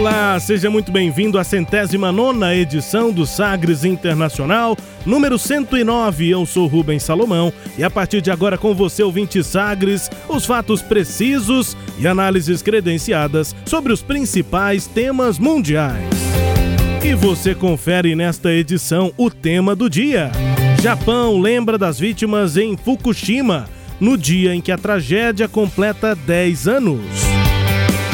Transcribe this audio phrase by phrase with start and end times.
[0.00, 6.26] Olá, seja muito bem-vindo à centésima nona edição do Sagres Internacional, número 109.
[6.26, 10.80] Eu sou Rubens Salomão e a partir de agora com você, ouvinte Sagres, os fatos
[10.80, 16.08] precisos e análises credenciadas sobre os principais temas mundiais.
[17.04, 20.32] E você confere nesta edição o tema do dia.
[20.82, 23.68] Japão lembra das vítimas em Fukushima,
[24.00, 27.29] no dia em que a tragédia completa 10 anos.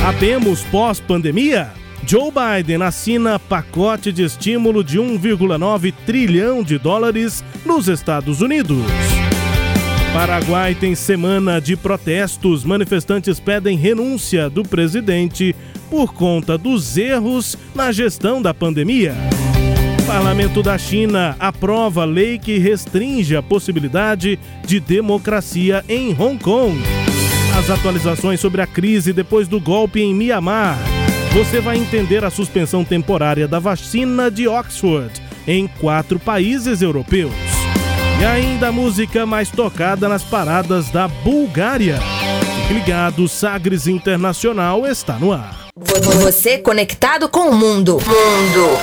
[0.05, 1.73] Abemos pós-pandemia?
[2.07, 8.85] Joe Biden assina pacote de estímulo de 1,9 trilhão de dólares nos Estados Unidos.
[10.13, 12.65] Paraguai tem semana de protestos.
[12.65, 15.55] Manifestantes pedem renúncia do presidente
[15.91, 19.15] por conta dos erros na gestão da pandemia.
[20.07, 27.06] Parlamento da China aprova lei que restringe a possibilidade de democracia em Hong Kong.
[27.59, 30.77] As atualizações sobre a crise depois do golpe em Mianmar.
[31.33, 35.11] Você vai entender a suspensão temporária da vacina de Oxford
[35.47, 37.33] em quatro países europeus.
[38.21, 41.99] E ainda a música mais tocada nas paradas da Bulgária.
[42.61, 45.69] Fique ligado, Sagres Internacional está no ar.
[46.23, 47.95] Você conectado com o mundo.
[47.95, 48.79] Mundo.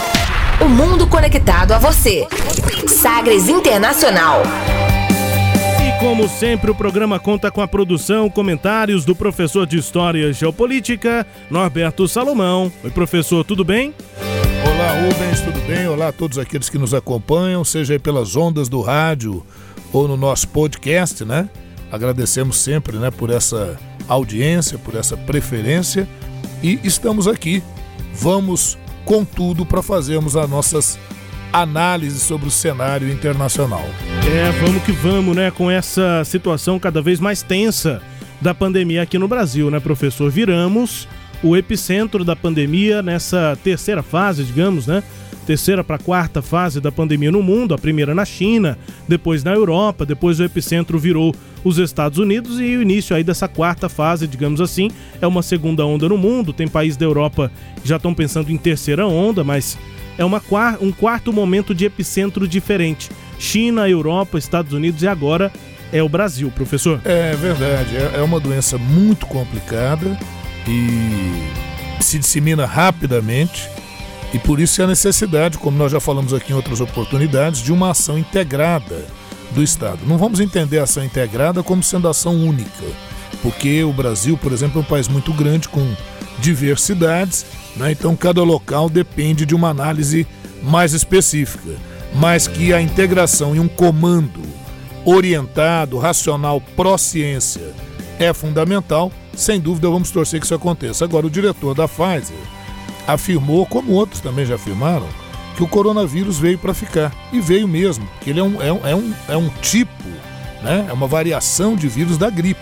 [0.61, 2.27] O mundo conectado a você.
[2.87, 4.41] Sagres Internacional.
[6.03, 11.25] Como sempre, o programa conta com a produção, comentários do professor de História e Geopolítica,
[11.49, 12.69] Norberto Salomão.
[12.83, 13.93] Oi, professor, tudo bem?
[14.65, 15.87] Olá, Rubens, tudo bem?
[15.87, 19.45] Olá a todos aqueles que nos acompanham, seja pelas ondas do rádio
[19.93, 21.47] ou no nosso podcast, né?
[21.89, 26.05] Agradecemos sempre, né, por essa audiência, por essa preferência
[26.61, 27.63] e estamos aqui.
[28.13, 30.99] Vamos com tudo para fazermos as nossas
[31.53, 33.85] análises sobre o cenário internacional.
[34.27, 38.01] É, vamos que vamos, né, com essa situação cada vez mais tensa
[38.41, 40.31] da pandemia aqui no Brasil, né, professor?
[40.31, 41.07] Viramos
[41.43, 45.03] o epicentro da pandemia nessa terceira fase, digamos, né?
[45.45, 48.77] Terceira para quarta fase da pandemia no mundo, a primeira na China,
[49.09, 51.35] depois na Europa, depois o epicentro virou
[51.65, 54.89] os Estados Unidos e o início aí dessa quarta fase, digamos assim,
[55.21, 56.53] é uma segunda onda no mundo.
[56.53, 59.77] Tem países da Europa que já estão pensando em terceira onda, mas
[60.17, 60.41] é uma,
[60.81, 63.09] um quarto momento de epicentro diferente.
[63.39, 65.51] China, Europa, Estados Unidos e agora
[65.91, 67.01] é o Brasil, professor.
[67.05, 70.17] É verdade, é uma doença muito complicada
[70.67, 73.69] e se dissemina rapidamente.
[74.33, 77.71] E por isso é a necessidade, como nós já falamos aqui em outras oportunidades, de
[77.71, 79.05] uma ação integrada
[79.51, 79.99] do Estado.
[80.07, 82.83] Não vamos entender a ação integrada como sendo ação única,
[83.43, 85.87] porque o Brasil, por exemplo, é um país muito grande com
[86.39, 87.91] diversidades, né?
[87.91, 90.27] então cada local depende de uma análise
[90.61, 91.71] mais específica,
[92.13, 94.41] mas que a integração e um comando
[95.05, 97.73] orientado, racional, pró-ciência
[98.19, 99.11] é fundamental.
[99.35, 101.03] Sem dúvida, vamos torcer que isso aconteça.
[101.03, 102.37] Agora, o diretor da Pfizer
[103.07, 105.07] afirmou, como outros também já afirmaram,
[105.55, 107.11] que o coronavírus veio para ficar.
[107.31, 110.07] E veio mesmo, porque ele é um, é um, é um, é um tipo,
[110.61, 110.85] né?
[110.87, 112.61] é uma variação de vírus da gripe.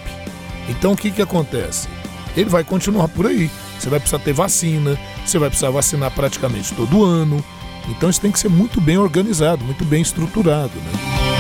[0.69, 1.87] Então, o que, que acontece?
[2.35, 3.49] Ele vai continuar por aí.
[3.81, 7.43] Você vai precisar ter vacina, você vai precisar vacinar praticamente todo ano.
[7.89, 10.73] Então, isso tem que ser muito bem organizado, muito bem estruturado.
[10.75, 11.31] Né?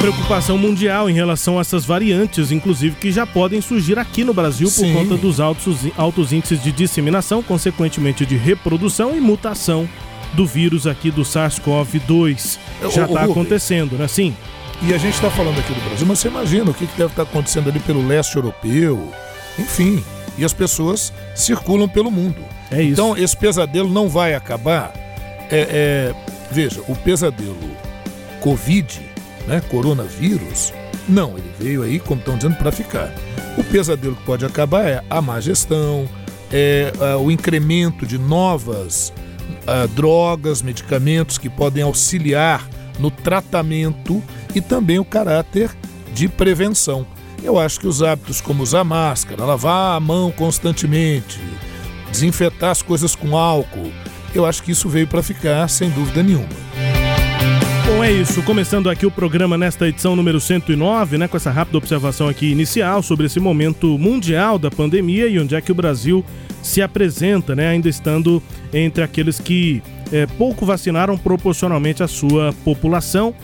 [0.00, 4.66] preocupação mundial em relação a essas variantes, inclusive que já podem surgir aqui no Brasil
[4.66, 4.94] por Sim.
[4.94, 9.86] conta dos altos, altos índices de disseminação, consequentemente de reprodução e mutação
[10.32, 12.58] do vírus aqui do SARS-CoV-2.
[12.90, 14.08] Já está acontecendo, né?
[14.08, 14.34] Sim.
[14.82, 17.12] E a gente está falando aqui do Brasil, mas você imagina o que, que deve
[17.12, 19.12] estar tá acontecendo ali pelo leste europeu,
[19.58, 20.02] enfim.
[20.40, 22.42] E as pessoas circulam pelo mundo.
[22.70, 22.92] É isso.
[22.92, 24.90] Então, esse pesadelo não vai acabar.
[25.50, 26.14] É, é,
[26.50, 27.58] veja, o pesadelo
[28.40, 29.02] Covid
[29.46, 30.72] né, coronavírus,
[31.06, 33.12] não, ele veio aí, como estão dizendo, para ficar.
[33.58, 36.08] O pesadelo que pode acabar é a má gestão,
[36.50, 36.90] é,
[37.22, 39.12] o incremento de novas
[39.94, 42.66] drogas, medicamentos que podem auxiliar
[42.98, 44.22] no tratamento
[44.54, 45.70] e também o caráter
[46.14, 47.06] de prevenção.
[47.42, 51.40] Eu acho que os hábitos como usar máscara, lavar a mão constantemente,
[52.10, 53.90] desinfetar as coisas com álcool,
[54.34, 56.48] eu acho que isso veio para ficar sem dúvida nenhuma.
[57.86, 58.42] Bom, é isso.
[58.42, 63.02] Começando aqui o programa nesta edição número 109, né, com essa rápida observação aqui inicial
[63.02, 66.24] sobre esse momento mundial da pandemia e onde é que o Brasil
[66.62, 68.40] se apresenta, né, ainda estando
[68.72, 69.82] entre aqueles que
[70.12, 73.34] é, pouco vacinaram proporcionalmente a sua população.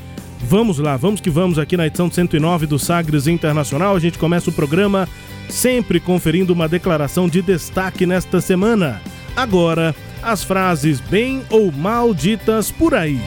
[0.41, 3.97] Vamos lá, vamos que vamos aqui na edição 109 do Sagres Internacional.
[3.97, 5.09] A gente começa o programa
[5.49, 9.01] sempre conferindo uma declaração de destaque nesta semana.
[9.37, 13.21] Agora, as frases bem ou mal ditas por aí.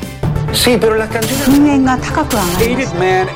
[0.54, 1.60] Sí, pero las canciones.
[2.58, 3.28] Hated man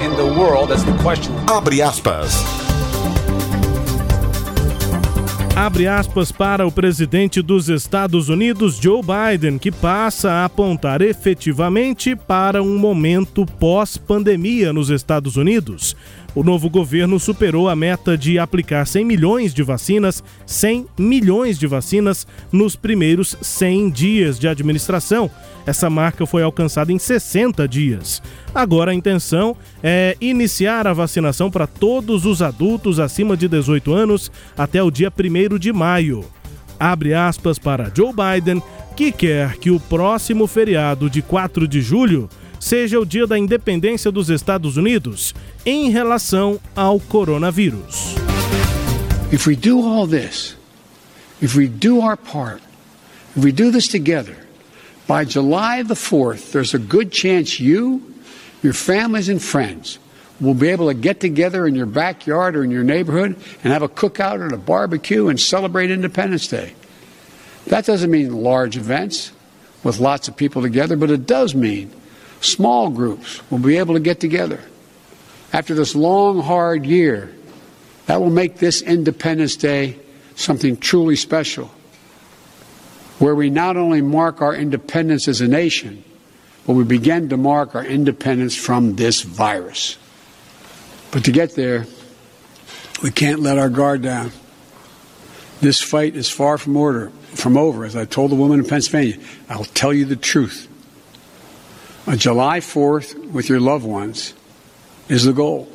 [5.56, 12.16] Abre aspas para o presidente dos Estados Unidos, Joe Biden, que passa a apontar efetivamente
[12.16, 15.96] para um momento pós-pandemia nos Estados Unidos.
[16.36, 21.68] O novo governo superou a meta de aplicar 100 milhões de vacinas, 100 milhões de
[21.68, 25.30] vacinas nos primeiros 100 dias de administração.
[25.64, 28.20] Essa marca foi alcançada em 60 dias.
[28.54, 34.32] Agora a intenção é iniciar a vacinação para todos os adultos acima de 18 anos
[34.58, 36.26] até o dia 1 de maio.
[36.80, 38.62] Abre aspas para Joe Biden,
[38.96, 42.28] que quer que o próximo feriado de 4 de julho
[42.64, 48.16] seja o dia da independência dos Estados Unidos em relação ao coronavírus.
[49.34, 50.56] If we do all this,
[51.42, 52.62] if we do our part,
[53.36, 54.38] if we do this together,
[55.06, 58.02] by July the 4th, there's a good chance you,
[58.64, 60.00] your families, and friends
[60.40, 63.84] will be able to get together in your backyard or in your neighborhood and have
[63.84, 66.74] a cookout or a barbecue and celebrate Independence Day.
[67.68, 69.34] That doesn't mean large events
[69.84, 71.92] with lots of people together, but it does mean
[72.44, 74.60] Small groups will be able to get together.
[75.54, 77.34] After this long, hard year,
[78.08, 79.98] that will make this Independence Day
[80.36, 81.72] something truly special,
[83.20, 86.04] where we not only mark our independence as a nation,
[86.68, 89.98] but we begin to mark our independence from this virus.
[91.12, 91.86] But to get there,
[93.02, 94.34] we can't let our guard down.
[95.62, 97.86] This fight is far from order, from over.
[97.86, 99.18] As I told the woman in Pennsylvania,
[99.48, 100.68] I'll tell you the truth.
[102.06, 104.34] On July 4th with your loved ones
[105.08, 105.70] is the goal.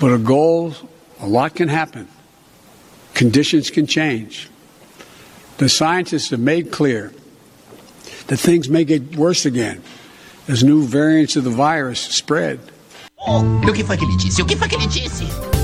[0.00, 0.74] But a goal,
[1.20, 2.08] a lot can happen.
[3.14, 4.48] Conditions can change.
[5.58, 7.12] The scientists have made clear
[8.28, 9.82] that things may get worse again
[10.46, 12.60] as new variants of the virus spread.
[13.26, 14.40] Oh, o que foi que ele disse?
[14.40, 15.57] O que?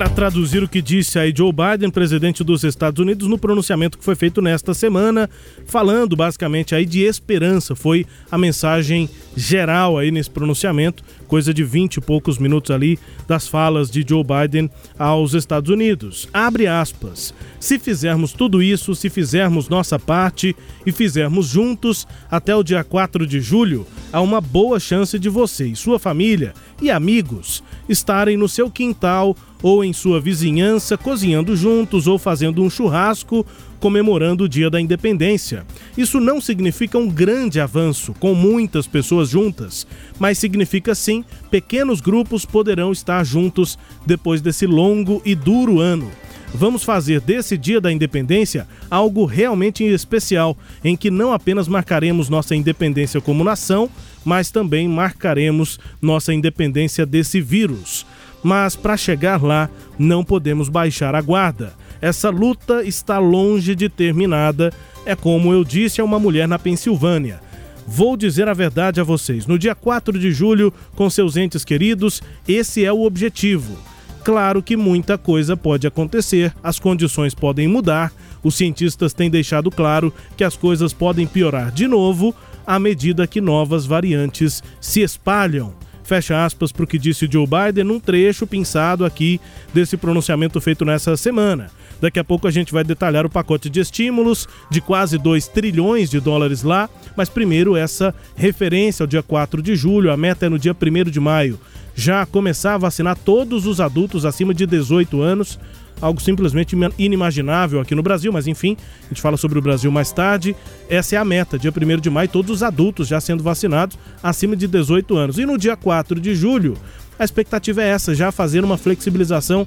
[0.00, 4.04] Para traduzir o que disse aí Joe Biden, presidente dos Estados Unidos, no pronunciamento que
[4.04, 5.28] foi feito nesta semana,
[5.66, 7.76] falando basicamente aí de esperança.
[7.76, 12.98] Foi a mensagem geral aí nesse pronunciamento, coisa de 20 e poucos minutos ali
[13.28, 16.26] das falas de Joe Biden aos Estados Unidos.
[16.32, 17.34] Abre aspas.
[17.58, 20.56] Se fizermos tudo isso, se fizermos nossa parte
[20.86, 25.66] e fizermos juntos até o dia 4 de julho, há uma boa chance de você
[25.66, 32.06] e sua família e amigos estarem no seu quintal ou em sua vizinhança cozinhando juntos
[32.06, 33.44] ou fazendo um churrasco
[33.80, 35.64] comemorando o Dia da Independência.
[35.96, 39.86] Isso não significa um grande avanço com muitas pessoas juntas,
[40.18, 46.10] mas significa sim pequenos grupos poderão estar juntos depois desse longo e duro ano.
[46.52, 52.56] Vamos fazer desse Dia da Independência algo realmente especial, em que não apenas marcaremos nossa
[52.56, 53.88] independência como nação,
[54.24, 58.04] mas também marcaremos nossa independência desse vírus.
[58.42, 61.74] Mas para chegar lá, não podemos baixar a guarda.
[62.00, 64.72] Essa luta está longe de terminada,
[65.04, 67.40] é como eu disse a uma mulher na Pensilvânia.
[67.86, 72.22] Vou dizer a verdade a vocês: no dia 4 de julho, com seus entes queridos,
[72.48, 73.76] esse é o objetivo.
[74.24, 80.12] Claro que muita coisa pode acontecer, as condições podem mudar, os cientistas têm deixado claro
[80.36, 82.34] que as coisas podem piorar de novo
[82.66, 85.74] à medida que novas variantes se espalham.
[86.10, 89.40] Fecha aspas para o que disse Joe Biden num trecho pensado aqui
[89.72, 91.70] desse pronunciamento feito nessa semana.
[92.00, 96.10] Daqui a pouco a gente vai detalhar o pacote de estímulos de quase 2 trilhões
[96.10, 100.48] de dólares lá, mas primeiro essa referência ao dia 4 de julho, a meta é
[100.48, 101.60] no dia 1 de maio.
[101.94, 105.60] Já começar a vacinar todos os adultos acima de 18 anos,
[106.00, 110.12] algo simplesmente inimaginável aqui no Brasil, mas enfim, a gente fala sobre o Brasil mais
[110.12, 110.56] tarde.
[110.88, 114.56] Essa é a meta, dia 1 de maio, todos os adultos já sendo vacinados acima
[114.56, 115.38] de 18 anos.
[115.38, 116.76] E no dia 4 de julho,
[117.18, 119.66] a expectativa é essa, já fazer uma flexibilização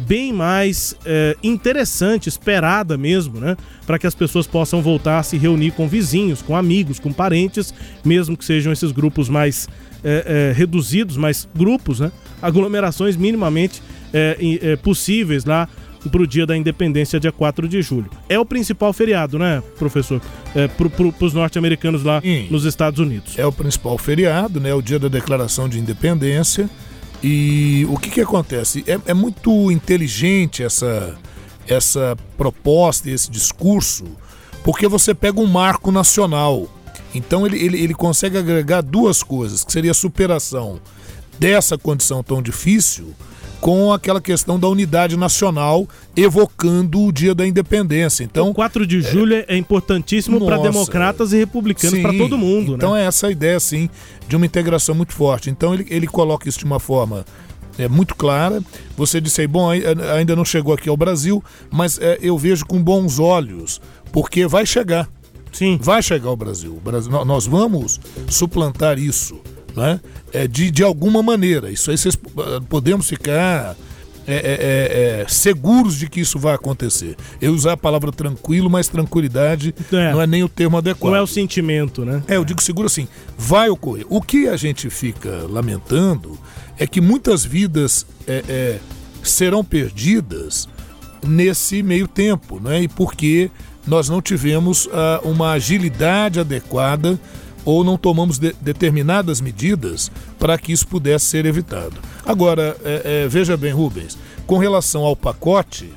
[0.00, 3.56] bem mais é, interessante, esperada mesmo, né?
[3.86, 7.74] Para que as pessoas possam voltar a se reunir com vizinhos, com amigos, com parentes,
[8.04, 9.68] mesmo que sejam esses grupos mais
[10.02, 12.10] é, é, reduzidos, mas grupos, né?
[12.40, 15.68] Aglomerações minimamente é, é, possíveis lá
[16.10, 18.10] para o dia da independência, dia 4 de julho.
[18.28, 20.20] É o principal feriado, né, professor?
[20.54, 22.48] É, para pro, os norte-americanos lá Sim.
[22.50, 23.38] nos Estados Unidos.
[23.38, 24.72] É o principal feriado, né?
[24.72, 26.70] O dia da declaração de independência.
[27.22, 28.82] E o que, que acontece?
[28.86, 31.18] É, é muito inteligente essa,
[31.68, 34.04] essa proposta, esse discurso,
[34.64, 36.66] porque você pega um marco nacional.
[37.14, 40.80] Então ele, ele, ele consegue agregar duas coisas, que seria a superação
[41.38, 43.14] dessa condição tão difícil
[43.60, 45.86] com aquela questão da unidade nacional,
[46.16, 48.24] evocando o dia da independência.
[48.24, 52.74] Então, o 4 de julho é, é importantíssimo para democratas e republicanos, para todo mundo.
[52.74, 53.02] Então né?
[53.02, 53.88] é essa ideia, sim,
[54.26, 55.50] de uma integração muito forte.
[55.50, 57.24] Então ele, ele coloca isso de uma forma
[57.78, 58.62] é muito clara.
[58.96, 62.82] Você disse aí, bom, ainda não chegou aqui ao Brasil, mas é, eu vejo com
[62.82, 63.80] bons olhos,
[64.12, 65.08] porque vai chegar.
[65.52, 65.78] Sim.
[65.80, 66.80] Vai chegar ao Brasil.
[66.82, 69.40] Brasil nós vamos suplantar isso
[69.76, 70.00] né?
[70.32, 71.70] É, de, de alguma maneira.
[71.70, 73.76] Isso aí vocês ah, podemos ficar
[74.26, 77.16] é, é, é, seguros de que isso vai acontecer.
[77.40, 80.12] Eu usar a palavra tranquilo, mas tranquilidade é.
[80.12, 81.10] não é nem o termo adequado.
[81.10, 82.22] Não é o sentimento, né?
[82.28, 84.06] É, eu digo seguro assim, vai ocorrer.
[84.08, 86.38] O que a gente fica lamentando
[86.78, 88.06] é que muitas vidas
[89.22, 90.68] serão perdidas
[91.26, 92.82] nesse meio tempo, né?
[92.82, 93.50] E porque
[93.86, 94.90] nós não tivemos uh,
[95.24, 97.18] uma agilidade adequada
[97.70, 101.96] ou não tomamos de, determinadas medidas para que isso pudesse ser evitado.
[102.26, 105.92] Agora, é, é, veja bem, Rubens, com relação ao pacote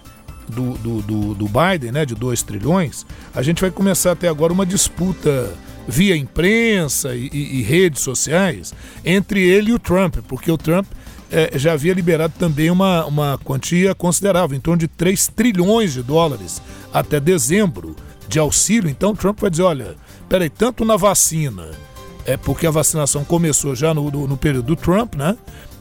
[0.48, 4.54] do, do, do, do Biden, né, de 2 trilhões, a gente vai começar até agora
[4.54, 5.52] uma disputa
[5.88, 10.86] via imprensa e, e, e, redes sociais entre ele e o Trump, porque o Trump
[11.32, 16.04] é, já havia liberado também uma, uma quantia considerável, em torno de 3 trilhões de
[16.04, 16.62] dólares
[16.94, 17.96] até dezembro
[18.28, 18.90] de auxílio.
[18.90, 19.96] Então o Trump vai dizer: olha,
[20.34, 21.70] peraí, tanto na vacina,
[22.26, 25.38] é porque a vacinação começou já no, no, no período do Trump, né?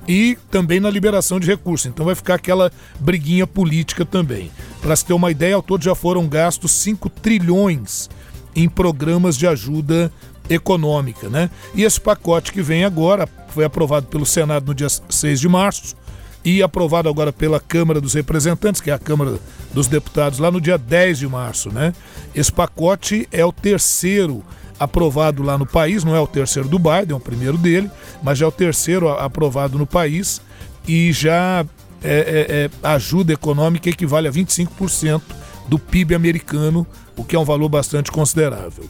[0.06, 1.86] E também na liberação de recursos.
[1.86, 4.50] Então vai ficar aquela briguinha política também.
[4.82, 8.10] Para se ter uma ideia, ao todo já foram gastos 5 trilhões
[8.54, 10.12] em programas de ajuda
[10.50, 11.48] econômica, né?
[11.74, 15.96] E esse pacote que vem agora foi aprovado pelo Senado no dia 6 de março
[16.44, 19.38] e aprovado agora pela Câmara dos Representantes, que é a Câmara
[19.72, 21.94] dos Deputados, lá no dia 10 de março, né?
[22.34, 24.42] Esse pacote é o terceiro
[24.78, 27.90] aprovado lá no país, não é o terceiro do Biden, é o primeiro dele,
[28.22, 30.40] mas já é o terceiro aprovado no país
[30.86, 31.64] e já
[32.02, 35.22] é, é, é, ajuda econômica equivale a 25%
[35.68, 36.84] do PIB americano,
[37.16, 38.84] o que é um valor bastante considerável.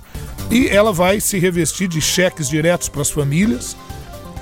[0.50, 3.76] E ela vai se revestir de cheques diretos para as famílias,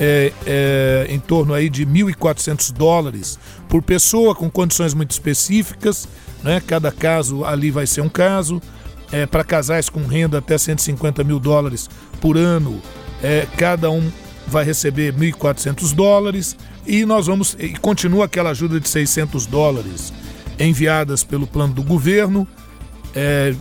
[0.00, 3.38] é, é, em torno aí de 1.400 dólares
[3.68, 6.08] por pessoa, com condições muito específicas,
[6.42, 6.62] né?
[6.66, 8.62] cada caso ali vai ser um caso
[9.12, 12.80] é, para casais com renda até 150 mil dólares por ano,
[13.22, 14.10] é, cada um
[14.46, 20.12] vai receber 1.400 dólares e nós vamos e continua aquela ajuda de 600 dólares
[20.58, 22.48] enviadas pelo plano do governo,
[23.14, 23.54] é,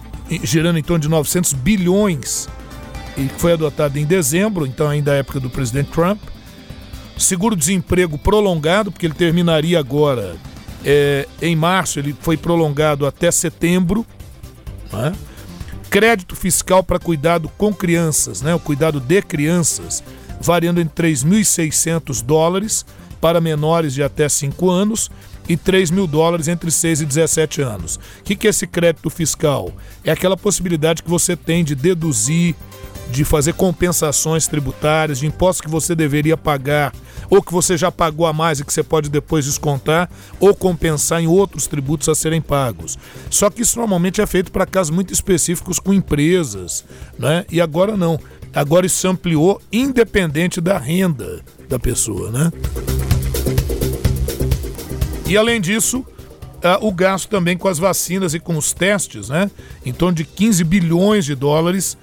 [0.44, 2.48] girando em torno de 900 bilhões
[3.18, 6.20] e foi adotado em dezembro, então ainda a época do presidente Trump.
[7.18, 10.38] Seguro-desemprego prolongado, porque ele terminaria agora
[10.86, 14.06] é, em março, ele foi prolongado até setembro.
[14.92, 15.14] Né?
[15.90, 18.54] Crédito fiscal para cuidado com crianças, né?
[18.54, 20.04] o cuidado de crianças,
[20.40, 22.86] variando entre 3.600 dólares
[23.20, 25.10] para menores de até 5 anos
[25.48, 27.96] e 3 mil dólares entre 6 e 17 anos.
[27.96, 29.74] O que, que é esse crédito fiscal?
[30.04, 32.56] É aquela possibilidade que você tem de deduzir,
[33.10, 36.94] de fazer compensações tributárias, de impostos que você deveria pagar
[37.30, 41.22] ou que você já pagou a mais e que você pode depois descontar ou compensar
[41.22, 42.98] em outros tributos a serem pagos.
[43.30, 46.86] Só que isso normalmente é feito para casos muito específicos com empresas,
[47.18, 47.46] né?
[47.50, 48.20] E agora não.
[48.54, 52.52] Agora isso ampliou independente da renda da pessoa, né?
[55.28, 56.06] E além disso,
[56.60, 59.50] Uh, o gasto também com as vacinas e com os testes, né?
[59.86, 61.98] Em torno de 15 bilhões de dólares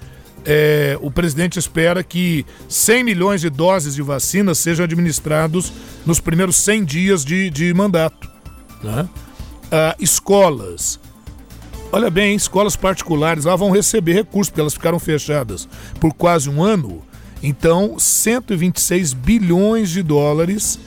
[0.46, 5.72] é, o presidente espera que 100 milhões de doses de vacina sejam administrados
[6.06, 8.30] nos primeiros 100 dias de, de mandato.
[8.82, 9.08] Né?
[9.72, 11.00] Ah, escolas.
[11.90, 16.62] Olha bem, escolas particulares lá vão receber recursos, porque elas ficaram fechadas por quase um
[16.62, 17.02] ano.
[17.42, 20.78] Então, 126 bilhões de dólares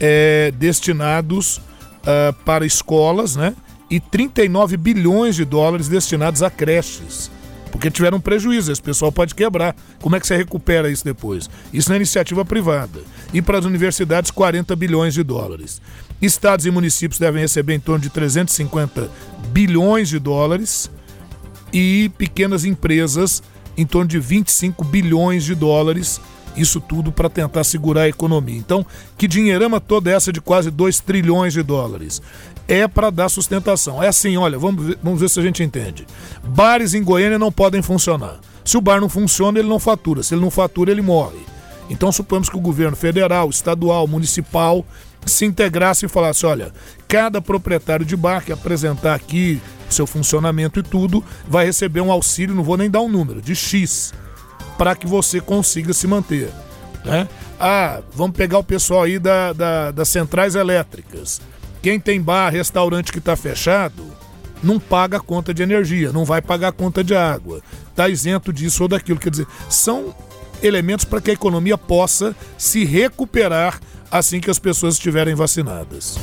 [0.00, 3.54] é, destinados uh, para escolas, né?
[3.90, 7.30] E 39 bilhões de dólares destinados a creches
[7.74, 9.74] porque tiveram prejuízo, esse pessoal pode quebrar.
[10.00, 11.50] Como é que você recupera isso depois?
[11.72, 13.00] Isso na iniciativa privada.
[13.32, 15.82] E para as universidades, 40 bilhões de dólares.
[16.22, 19.10] Estados e municípios devem receber em torno de 350
[19.48, 20.88] bilhões de dólares
[21.72, 23.42] e pequenas empresas
[23.76, 26.20] em torno de 25 bilhões de dólares
[26.56, 28.56] Isso tudo para tentar segurar a economia.
[28.56, 28.86] Então,
[29.18, 32.22] que dinheirama toda essa de quase 2 trilhões de dólares?
[32.68, 34.02] É para dar sustentação.
[34.02, 36.06] É assim, olha, vamos ver, vamos ver se a gente entende.
[36.44, 38.38] Bares em Goiânia não podem funcionar.
[38.64, 40.22] Se o bar não funciona, ele não fatura.
[40.22, 41.40] Se ele não fatura, ele morre.
[41.90, 44.84] Então, suponhamos que o governo federal, estadual, municipal
[45.26, 46.72] se integrasse e falasse: olha,
[47.08, 52.54] cada proprietário de bar que apresentar aqui seu funcionamento e tudo, vai receber um auxílio,
[52.54, 54.12] não vou nem dar um número, de X,
[54.76, 56.50] para que você consiga se manter.
[57.04, 57.28] Né?
[57.58, 61.40] Ah, vamos pegar o pessoal aí da, da, das centrais elétricas.
[61.82, 64.04] Quem tem bar, restaurante que está fechado,
[64.62, 68.52] não paga a conta de energia, não vai pagar a conta de água, está isento
[68.52, 69.18] disso ou daquilo.
[69.18, 70.14] Quer dizer, são
[70.62, 73.78] elementos para que a economia possa se recuperar
[74.10, 76.18] assim que as pessoas estiverem vacinadas.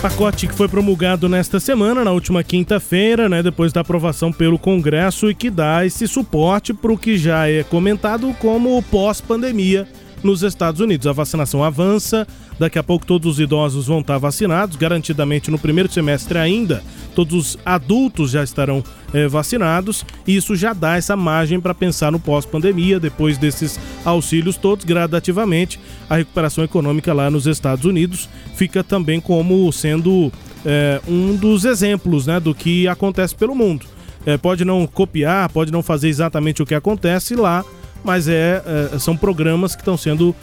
[0.00, 5.28] Pacote que foi promulgado nesta semana, na última quinta-feira, né, depois da aprovação pelo Congresso
[5.28, 9.86] e que dá esse suporte para o que já é comentado como pós-pandemia
[10.22, 11.06] nos Estados Unidos.
[11.06, 12.26] A vacinação avança,
[12.58, 16.82] daqui a pouco todos os idosos vão estar vacinados, garantidamente no primeiro semestre ainda,
[17.14, 22.12] todos os adultos já estarão eh, vacinados, e isso já dá essa margem para pensar
[22.12, 28.84] no pós-pandemia, depois desses auxílios todos, gradativamente, a recuperação econômica lá nos Estados Unidos fica
[28.84, 30.32] também como sendo
[30.64, 33.86] eh, um dos exemplos né, do que acontece pelo mundo.
[34.26, 37.64] Eh, pode não copiar, pode não fazer exatamente o que acontece lá,
[38.04, 38.62] mas é,
[38.94, 40.34] é são programas que estão sendo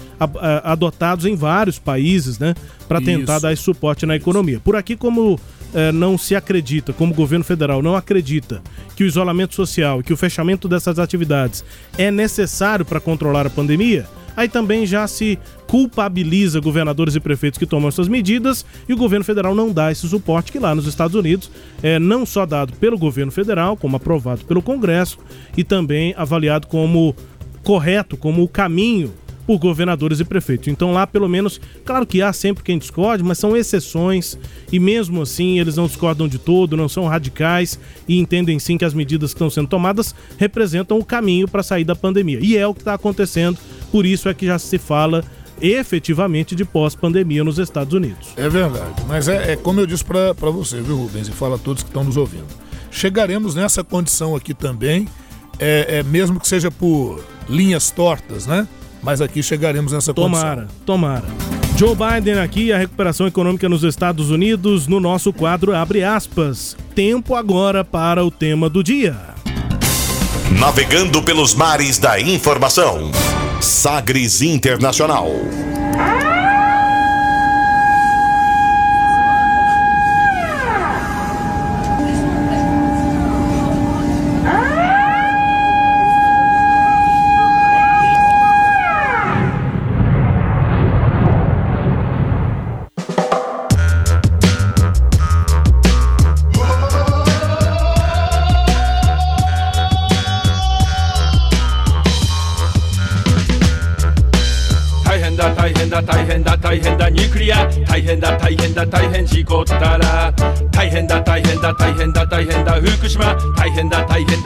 [0.63, 2.53] adotados em vários países, né,
[2.87, 4.59] para tentar dar esse suporte na economia.
[4.59, 5.39] Por aqui, como
[5.73, 8.61] é, não se acredita, como o governo federal não acredita
[8.95, 11.63] que o isolamento social e que o fechamento dessas atividades
[11.97, 15.37] é necessário para controlar a pandemia, aí também já se
[15.67, 20.07] culpabiliza governadores e prefeitos que tomam essas medidas e o governo federal não dá esse
[20.07, 21.51] suporte que lá nos Estados Unidos
[21.83, 25.17] é não só dado pelo governo federal, como aprovado pelo Congresso
[25.57, 27.15] e também avaliado como
[27.63, 29.13] correto, como o caminho
[29.47, 30.67] por governadores e prefeitos.
[30.67, 34.37] Então lá, pelo menos, claro que há sempre quem discorde, mas são exceções
[34.69, 38.83] e mesmo assim eles não discordam de todo, não são radicais e entendem sim que
[38.83, 42.39] as medidas que estão sendo tomadas representam o caminho para sair da pandemia.
[42.41, 43.57] E é o que está acontecendo,
[43.89, 45.23] por isso é que já se fala
[45.61, 48.33] efetivamente de pós-pandemia nos Estados Unidos.
[48.35, 51.57] É verdade, mas é, é como eu disse para você, viu, Rubens, e fala a
[51.57, 52.45] todos que estão nos ouvindo.
[52.91, 55.07] Chegaremos nessa condição aqui também,
[55.57, 58.67] é, é mesmo que seja por linhas tortas, né?
[59.01, 60.77] Mas aqui chegaremos nessa tomara, condição.
[60.85, 61.57] Tomara, tomara.
[61.77, 66.75] Joe Biden aqui, a recuperação econômica nos Estados Unidos, no nosso quadro abre aspas.
[66.95, 69.15] Tempo agora para o tema do dia.
[70.59, 73.11] Navegando pelos mares da informação.
[73.61, 75.27] Sagres Internacional.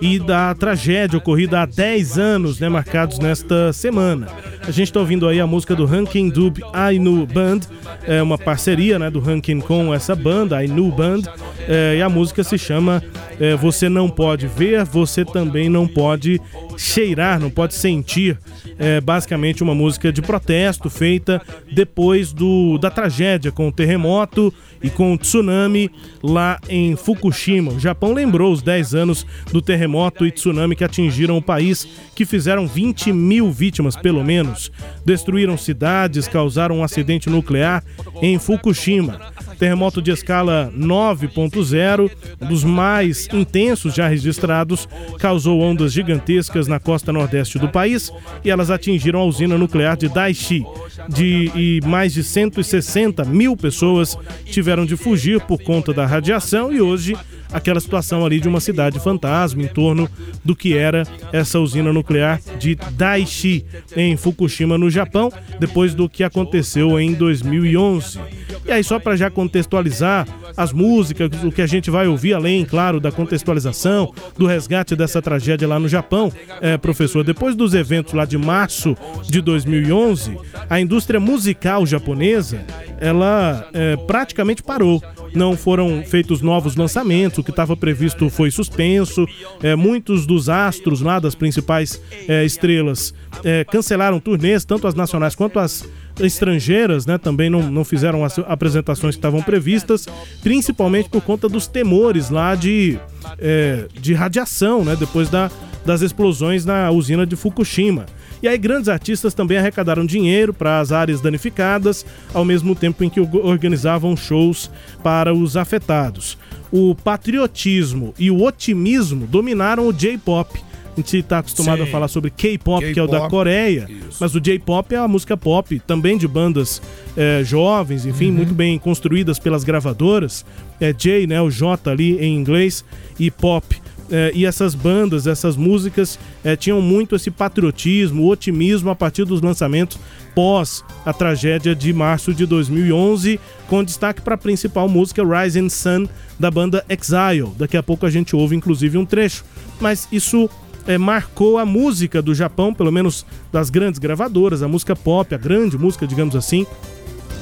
[0.00, 4.28] e da tragédia ocorrida há 10 anos, né, marcados nesta semana.
[4.62, 7.60] A gente está ouvindo aí a música do Rankin Dub Ainu Band,
[8.06, 11.22] é uma parceria né, do Rankin com essa banda, Ainu Band,
[11.68, 13.02] é, e a música se chama
[13.38, 16.40] é, Você Não Pode Ver, Você Também Não Pode
[16.76, 18.38] Cheirar, Não Pode Sentir.
[18.78, 24.52] É basicamente uma música de protesto feita depois do, da tragédia com o terremoto
[24.82, 25.90] e com o tsunami
[26.22, 27.72] lá em Fukushima.
[27.72, 32.24] O Japão lembrou os 10 anos do terremoto e tsunami que atingiram o país, que
[32.24, 34.70] fizeram 20 mil vítimas, pelo menos.
[35.04, 37.84] Destruíram cidades, causaram um acidente nuclear
[38.22, 39.18] em Fukushima.
[39.60, 47.12] Terremoto de escala 9.0, um dos mais intensos já registrados, causou ondas gigantescas na costa
[47.12, 48.10] nordeste do país
[48.42, 50.64] e elas atingiram a usina nuclear de Daiichi.
[51.10, 56.80] De, e mais de 160 mil pessoas tiveram de fugir por conta da radiação e
[56.80, 57.14] hoje
[57.52, 60.08] aquela situação ali de uma cidade fantasma em torno
[60.44, 63.64] do que era essa usina nuclear de Daiichi
[63.96, 68.18] em Fukushima, no Japão, depois do que aconteceu em 2011.
[68.66, 72.64] E aí só para já contextualizar as músicas, o que a gente vai ouvir além,
[72.64, 78.14] claro, da contextualização, do resgate dessa tragédia lá no Japão, é, professor, depois dos eventos
[78.14, 82.64] lá de março de 2011, a indústria musical japonesa,
[83.00, 85.02] ela é, praticamente parou
[85.34, 89.26] não foram feitos novos lançamentos, o que estava previsto foi suspenso.
[89.62, 93.14] É, muitos dos astros lá das principais é, estrelas
[93.44, 95.88] é, cancelaram turnês, tanto as nacionais quanto as
[96.18, 100.06] estrangeiras, né, também não, não fizeram as apresentações que estavam previstas,
[100.42, 102.98] principalmente por conta dos temores lá de,
[103.38, 105.50] é, de radiação, né, depois da,
[105.84, 108.06] das explosões na usina de Fukushima.
[108.42, 113.10] E aí grandes artistas também arrecadaram dinheiro para as áreas danificadas, ao mesmo tempo em
[113.10, 114.70] que organizavam shows
[115.02, 116.38] para os afetados.
[116.72, 120.60] O patriotismo e o otimismo dominaram o J-pop.
[120.92, 121.88] A gente está acostumado Sim.
[121.88, 124.18] a falar sobre K-pop, que é o da Coreia, Isso.
[124.20, 126.82] mas o J-pop é a música pop, também de bandas
[127.16, 128.36] é, jovens, enfim, uhum.
[128.36, 130.44] muito bem construídas pelas gravadoras.
[130.80, 132.84] É J, né, o J ali em inglês,
[133.18, 138.96] e pop é, e essas bandas, essas músicas é, tinham muito esse patriotismo, otimismo a
[138.96, 139.98] partir dos lançamentos
[140.34, 146.06] pós a tragédia de março de 2011, com destaque para a principal música Rising Sun
[146.38, 147.52] da banda Exile.
[147.56, 149.44] Daqui a pouco a gente ouve inclusive um trecho,
[149.80, 150.48] mas isso
[150.86, 155.38] é, marcou a música do Japão, pelo menos das grandes gravadoras, a música pop, a
[155.38, 156.66] grande música, digamos assim,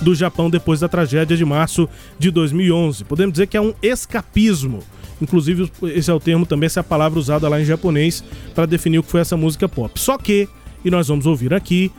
[0.03, 3.05] do Japão depois da tragédia de março de 2011.
[3.05, 4.83] Podemos dizer que é um escapismo
[5.21, 8.23] Inclusive, esse é o termo também, essa é a palavra usada lá em japonês
[8.55, 9.99] para definir o que foi essa música pop.
[9.99, 10.49] Só que,
[10.85, 11.91] e nós vamos ouvir aqui,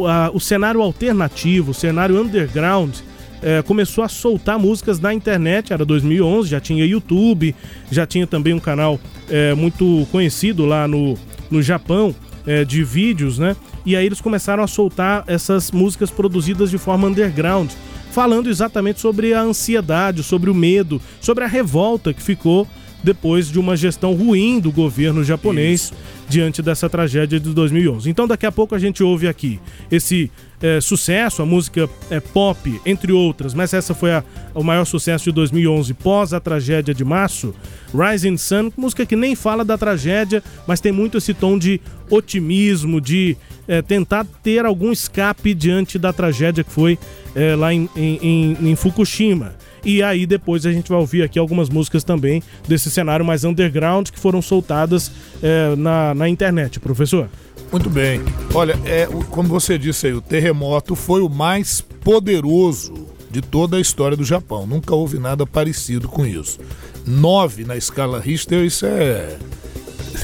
[0.00, 2.94] a, o cenário alternativo, o cenário underground,
[3.42, 7.54] é, começou a soltar músicas na internet, era 2011, já tinha YouTube,
[7.90, 11.16] já tinha também um canal é, muito conhecido lá no,
[11.50, 12.14] no Japão
[12.46, 13.56] é, de vídeos, né?
[13.86, 17.70] E aí eles começaram a soltar essas músicas produzidas de forma underground
[18.18, 22.66] falando exatamente sobre a ansiedade, sobre o medo, sobre a revolta que ficou
[23.00, 25.94] depois de uma gestão ruim do governo japonês Isso.
[26.28, 28.10] diante dessa tragédia de 2011.
[28.10, 32.80] Então, daqui a pouco a gente ouve aqui esse é, sucesso, a música é, pop,
[32.84, 37.04] entre outras, mas essa foi a, o maior sucesso de 2011 pós a tragédia de
[37.04, 37.54] março.
[37.94, 43.00] Rising Sun, música que nem fala da tragédia, mas tem muito esse tom de otimismo,
[43.00, 43.36] de
[43.68, 46.98] é, tentar ter algum escape diante da tragédia que foi
[47.34, 49.54] é, lá em, em, em, Fukushima.
[49.84, 54.08] E aí depois a gente vai ouvir aqui algumas músicas também desse cenário mais underground
[54.08, 57.28] que foram soltadas é, na, na internet, professor.
[57.70, 58.22] Muito bem.
[58.54, 63.80] Olha, é, como você disse aí, o terremoto foi o mais poderoso de toda a
[63.80, 64.66] história do Japão.
[64.66, 66.58] Nunca houve nada parecido com isso.
[67.06, 69.36] Nove na escala Richter, isso é.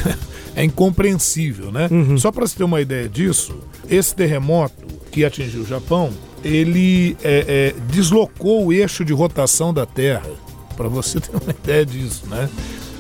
[0.55, 1.89] é incompreensível, né?
[1.91, 2.17] Uhum.
[2.17, 3.57] Só para você ter uma ideia disso,
[3.89, 6.13] esse terremoto que atingiu o Japão,
[6.45, 10.31] ele é, é, deslocou o eixo de rotação da Terra.
[10.77, 12.49] Para você ter uma ideia disso, né?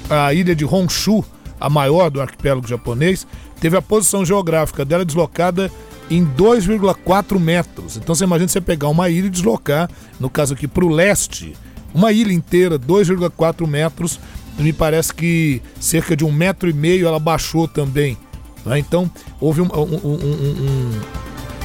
[0.08, 1.24] A ilha de Honshu,
[1.60, 3.26] a maior do arquipélago japonês,
[3.60, 5.70] teve a posição geográfica dela deslocada
[6.10, 7.96] em 2,4 metros.
[7.96, 9.90] Então você imagina você pegar uma ilha e deslocar,
[10.20, 11.54] no caso aqui para o leste,
[11.94, 14.18] uma ilha inteira, 2,4 metros.
[14.58, 18.16] Me parece que cerca de um metro e meio ela baixou também.
[18.64, 18.78] Né?
[18.78, 21.00] Então houve um, um, um,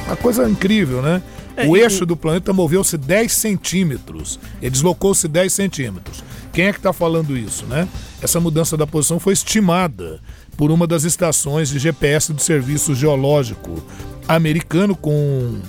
[0.06, 1.22] uma coisa incrível, né?
[1.56, 4.38] É, o eixo do planeta moveu-se 10 centímetros.
[4.60, 6.22] Ele deslocou-se 10 centímetros.
[6.52, 7.88] Quem é que está falando isso, né?
[8.22, 10.20] Essa mudança da posição foi estimada
[10.56, 13.82] por uma das estações de GPS do Serviço Geológico
[14.28, 15.60] americano com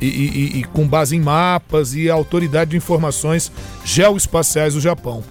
[0.00, 3.50] e, e, e, com base em mapas e a Autoridade de Informações
[3.84, 5.24] Geoespaciais do Japão.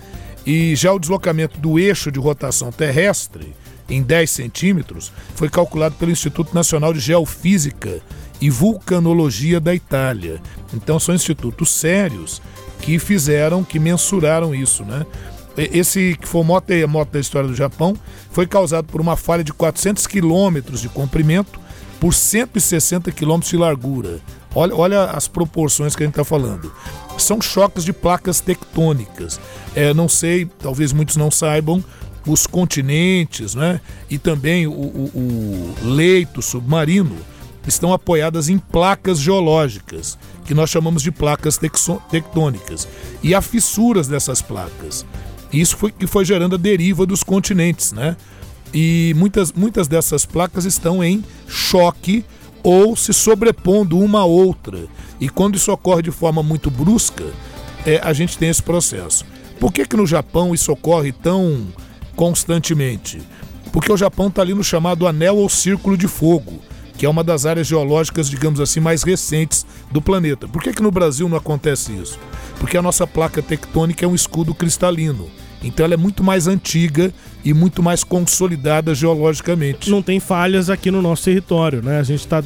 [0.47, 3.53] E já o deslocamento do eixo de rotação terrestre
[3.89, 7.99] em 10 centímetros foi calculado pelo Instituto Nacional de Geofísica
[8.39, 10.41] e Vulcanologia da Itália.
[10.73, 12.41] Então são institutos sérios
[12.79, 15.05] que fizeram, que mensuraram isso, né?
[15.57, 17.93] Esse que foi o maior terremoto da história do Japão
[18.31, 21.59] foi causado por uma falha de 400 quilômetros de comprimento
[21.99, 24.21] por 160 quilômetros de largura.
[24.57, 26.73] Olha, olha as proporções que a gente está falando.
[27.19, 29.39] São choques de placas tectônicas.
[29.75, 31.83] É, não sei, talvez muitos não saibam,
[32.25, 37.15] os continentes né, e também o, o, o leito submarino
[37.67, 41.59] estão apoiadas em placas geológicas, que nós chamamos de placas
[42.09, 42.87] tectônicas,
[43.21, 45.05] e há fissuras dessas placas.
[45.53, 48.17] Isso foi que foi gerando a deriva dos continentes, né?
[48.73, 52.25] E muitas, muitas dessas placas estão em choque
[52.63, 54.85] ou se sobrepondo uma a outra.
[55.19, 57.25] E quando isso ocorre de forma muito brusca,
[57.85, 59.25] é, a gente tem esse processo.
[59.59, 61.67] Por que, que no Japão isso ocorre tão
[62.15, 63.21] constantemente?
[63.71, 66.59] Porque o Japão está ali no chamado Anel ou Círculo de Fogo,
[66.97, 70.47] que é uma das áreas geológicas, digamos assim, mais recentes do planeta.
[70.47, 72.19] Por que, que no Brasil não acontece isso?
[72.59, 75.29] Porque a nossa placa tectônica é um escudo cristalino.
[75.63, 77.11] Então ela é muito mais antiga
[77.43, 79.89] e muito mais consolidada geologicamente.
[79.89, 81.99] Não tem falhas aqui no nosso território, né?
[81.99, 82.43] A gente está.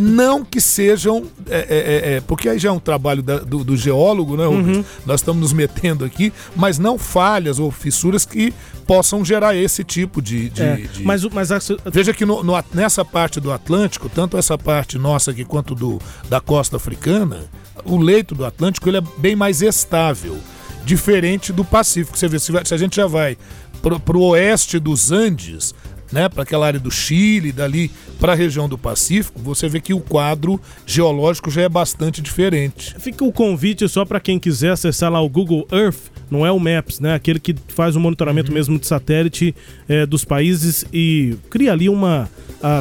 [0.00, 1.24] Não que sejam.
[1.48, 4.46] É, é, é, é, porque aí já é um trabalho da, do, do, geólogo, né?
[4.46, 4.84] Uhum.
[5.06, 8.52] Nós estamos nos metendo aqui, mas não falhas ou fissuras que
[8.86, 10.50] possam gerar esse tipo de.
[10.50, 11.02] de, é, de...
[11.04, 11.58] Mas, mas a...
[11.90, 16.00] Veja que no, no, nessa parte do Atlântico, tanto essa parte nossa aqui quanto do,
[16.28, 17.44] da costa africana,
[17.84, 20.38] o leito do Atlântico ele é bem mais estável
[20.84, 22.16] diferente do Pacífico.
[22.16, 23.36] Você vê, se a gente já vai
[23.82, 25.74] para o oeste dos Andes,
[26.12, 29.94] né, para aquela área do Chile, dali para a região do Pacífico, você vê que
[29.94, 32.94] o quadro geológico já é bastante diferente.
[32.98, 36.58] Fica o convite só para quem quiser acessar lá o Google Earth, não é o
[36.58, 38.54] Maps, né, aquele que faz o monitoramento uhum.
[38.54, 39.54] mesmo de satélite
[39.88, 42.28] é, dos países e cria ali uma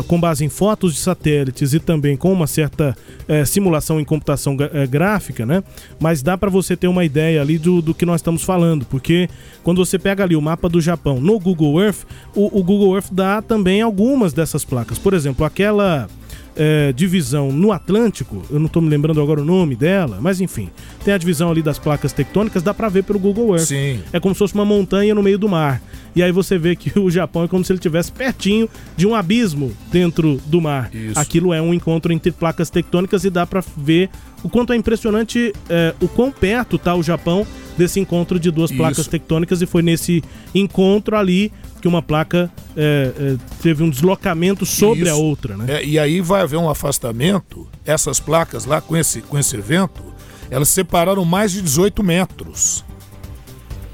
[0.07, 2.95] com base em fotos de satélites e também com uma certa
[3.27, 5.63] eh, simulação em computação eh, gráfica, né?
[5.99, 9.27] Mas dá para você ter uma ideia ali do, do que nós estamos falando, porque
[9.63, 12.03] quando você pega ali o mapa do Japão no Google Earth,
[12.35, 14.97] o, o Google Earth dá também algumas dessas placas.
[14.97, 16.09] Por exemplo, aquela
[16.55, 20.71] é, divisão no Atlântico, eu não estou me lembrando agora o nome dela, mas enfim,
[21.05, 23.67] tem a divisão ali das placas tectônicas, dá para ver pelo Google Earth.
[23.67, 23.99] Sim.
[24.11, 25.79] É como se fosse uma montanha no meio do mar.
[26.15, 29.13] E aí você vê que o Japão é como se ele estivesse pertinho de um
[29.13, 30.89] abismo dentro do mar.
[30.91, 31.19] Isso.
[31.19, 34.09] Aquilo é um encontro entre placas tectônicas e dá para ver
[34.41, 37.45] o quanto é impressionante é, o quão perto está o Japão
[37.77, 38.77] desse encontro de duas Isso.
[38.77, 40.23] placas tectônicas e foi nesse
[40.55, 45.11] encontro ali que uma placa é, é, teve um deslocamento sobre Isso.
[45.11, 45.65] a outra, né?
[45.79, 47.67] É, e aí vai haver um afastamento.
[47.83, 50.03] Essas placas lá com esse, com esse evento,
[50.49, 52.85] elas separaram mais de 18 metros.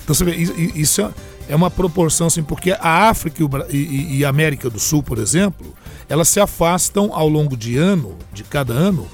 [0.03, 1.09] Então você vê, isso é,
[1.49, 5.73] é uma proporção assim, porque a África e, a América do Sul, por exemplo,
[6.09, 9.07] elas se afastam ao longo de ano, de cada ano,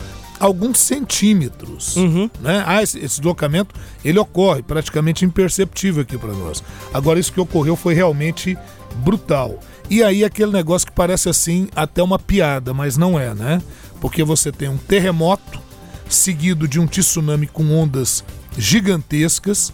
[0.43, 1.95] alguns centímetros.
[1.95, 2.29] Uhum.
[2.41, 2.62] Né?
[2.67, 6.62] Ah, esse, esse, deslocamento ele ocorre praticamente imperceptível aqui para nós.
[6.93, 8.58] Agora, isso que ocorreu foi realmente
[8.97, 9.58] brutal.
[9.89, 13.62] E aí aquele negócio que parece assim até uma piada, mas não é, né?
[14.01, 15.62] Porque você tem um terremoto
[16.10, 18.21] seguido de um tsunami com ondas
[18.58, 19.73] gigantescas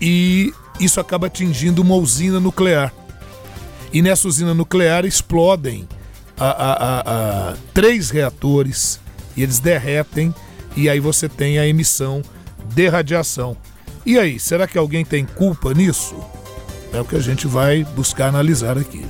[0.00, 2.94] e isso acaba atingindo uma usina nuclear.
[3.92, 5.86] E nessa usina nuclear explodem
[6.38, 9.00] a, a, a, a três reatores
[9.38, 10.34] e eles derretem
[10.76, 12.22] e aí você tem a emissão
[12.74, 13.56] de radiação.
[14.04, 16.16] E aí, será que alguém tem culpa nisso?
[16.92, 19.06] É o que a gente vai buscar analisar aqui.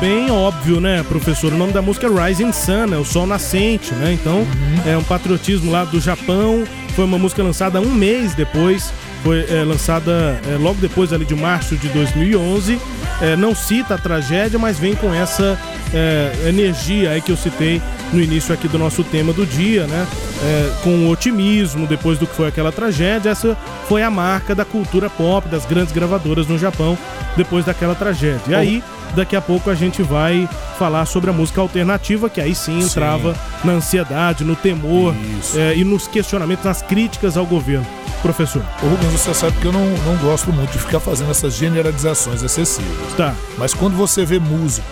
[0.00, 1.52] Bem óbvio, né, professor?
[1.52, 4.12] O nome da música é Rising Sun, é o sol nascente, né?
[4.12, 4.46] Então, uhum.
[4.86, 6.64] é um patriotismo lá do Japão.
[6.94, 11.34] Foi uma música lançada um mês depois, foi é, lançada é, logo depois ali de
[11.34, 12.80] março de 2011.
[13.20, 15.58] É, não cita a tragédia, mas vem com essa
[15.92, 17.80] é, energia aí que eu citei
[18.12, 20.06] no início aqui do nosso tema do dia, né?
[20.42, 23.30] É, com otimismo depois do que foi aquela tragédia.
[23.30, 23.56] Essa
[23.88, 26.96] foi a marca da cultura pop, das grandes gravadoras no Japão
[27.36, 28.42] depois daquela tragédia.
[28.48, 28.82] E aí
[29.14, 30.48] Daqui a pouco a gente vai
[30.78, 33.40] falar sobre a música alternativa, que aí sim entrava sim.
[33.66, 35.14] na ansiedade, no temor
[35.54, 37.86] é, e nos questionamentos, nas críticas ao governo.
[38.22, 38.62] Professor.
[38.82, 42.42] Ô Rubens, você sabe que eu não, não gosto muito de ficar fazendo essas generalizações
[42.42, 43.14] excessivas.
[43.16, 43.34] Tá.
[43.58, 44.86] Mas quando você vê músico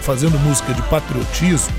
[0.00, 1.74] fazendo música de patriotismo,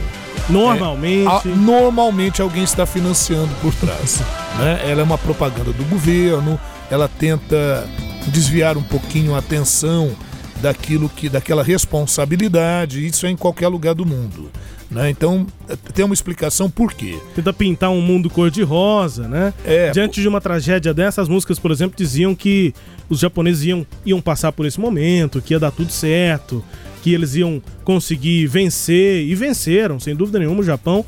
[0.49, 1.27] Normalmente.
[1.27, 4.19] É, a, normalmente alguém está financiando por trás.
[4.57, 4.81] né?
[4.83, 6.59] Ela é uma propaganda do governo,
[6.89, 7.88] ela tenta
[8.27, 10.12] desviar um pouquinho a atenção
[10.61, 14.49] daquilo que daquela responsabilidade, isso é em qualquer lugar do mundo.
[14.89, 15.09] Né?
[15.09, 15.45] Então,
[15.93, 17.19] tem uma explicação por quê.
[17.35, 19.53] Tenta pintar um mundo cor-de-rosa, né?
[19.63, 22.73] É, Diante de uma tragédia dessas, as músicas, por exemplo, diziam que
[23.07, 26.63] os japoneses iam, iam passar por esse momento, que ia dar tudo certo,
[27.03, 31.05] que eles iam conseguir vencer, e venceram, sem dúvida nenhuma, o Japão.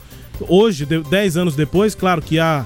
[0.47, 2.65] Hoje, dez anos depois, claro que há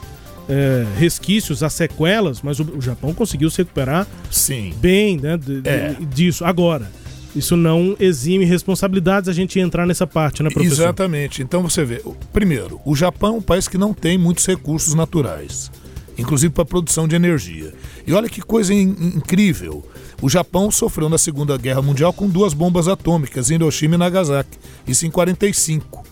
[0.50, 4.74] é, resquícios, as sequelas, mas o, o, Japão conseguiu se recuperar Sim.
[4.78, 5.96] bem né, de, é.
[6.14, 6.46] disso.
[6.46, 6.90] Agora,
[7.36, 10.84] isso não exime responsabilidades a gente entrar nessa parte, né, professor?
[10.84, 11.42] Exatamente.
[11.42, 15.72] Então você vê, primeiro, o Japão é um país que não tem muitos recursos naturais,
[16.18, 17.74] inclusive para produção de energia.
[18.08, 19.86] E olha que coisa in incrível.
[20.22, 24.58] O Japão sofreu na Segunda Guerra Mundial com duas bombas atômicas, em Hiroshima e Nagasaki,
[24.88, 26.06] isso em 45.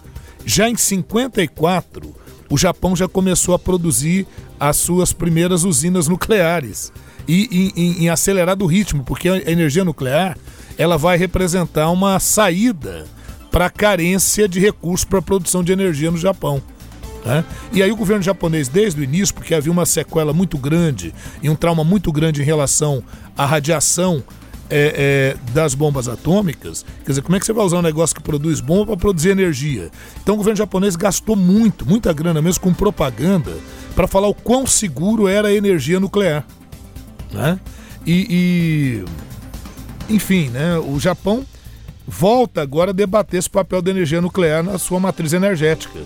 [0.45, 2.13] Já em 54,
[2.49, 4.27] o Japão já começou a produzir
[4.59, 6.91] as suas primeiras usinas nucleares
[7.27, 10.37] e em, acelerado ritmo, porque a energia nuclear
[10.77, 13.05] ela vai representar uma saída
[13.51, 16.61] para a carência de recursos para a produção de energia no Japão.
[17.23, 17.45] Né?
[17.71, 21.49] E aí o governo japonês, desde o início, porque havia uma sequela muito grande e
[21.49, 23.03] um trauma muito grande em relação
[23.37, 24.23] à radiação
[24.73, 28.15] é, é, das bombas atômicas, quer dizer, como é que você vai usar um negócio
[28.15, 29.91] que produz bomba para produzir energia?
[30.21, 33.55] Então o governo japonês gastou muito, muita grana mesmo com propaganda
[33.95, 36.45] para falar o quão seguro era a energia nuclear.
[37.31, 37.59] Né?
[38.05, 39.05] E,
[40.09, 41.45] e, enfim, né, o Japão
[42.07, 45.99] volta agora a debater esse papel da energia nuclear na sua matriz energética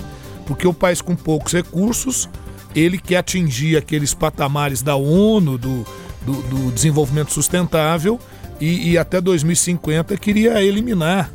[0.48, 2.30] porque o país com poucos recursos,
[2.74, 5.86] ele quer atingir aqueles patamares da ONU, do,
[6.26, 8.18] do, do desenvolvimento sustentável,
[8.60, 11.32] e, e, até 2050 queria eliminar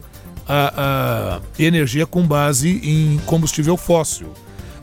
[0.49, 4.33] a, a energia com base em combustível fóssil.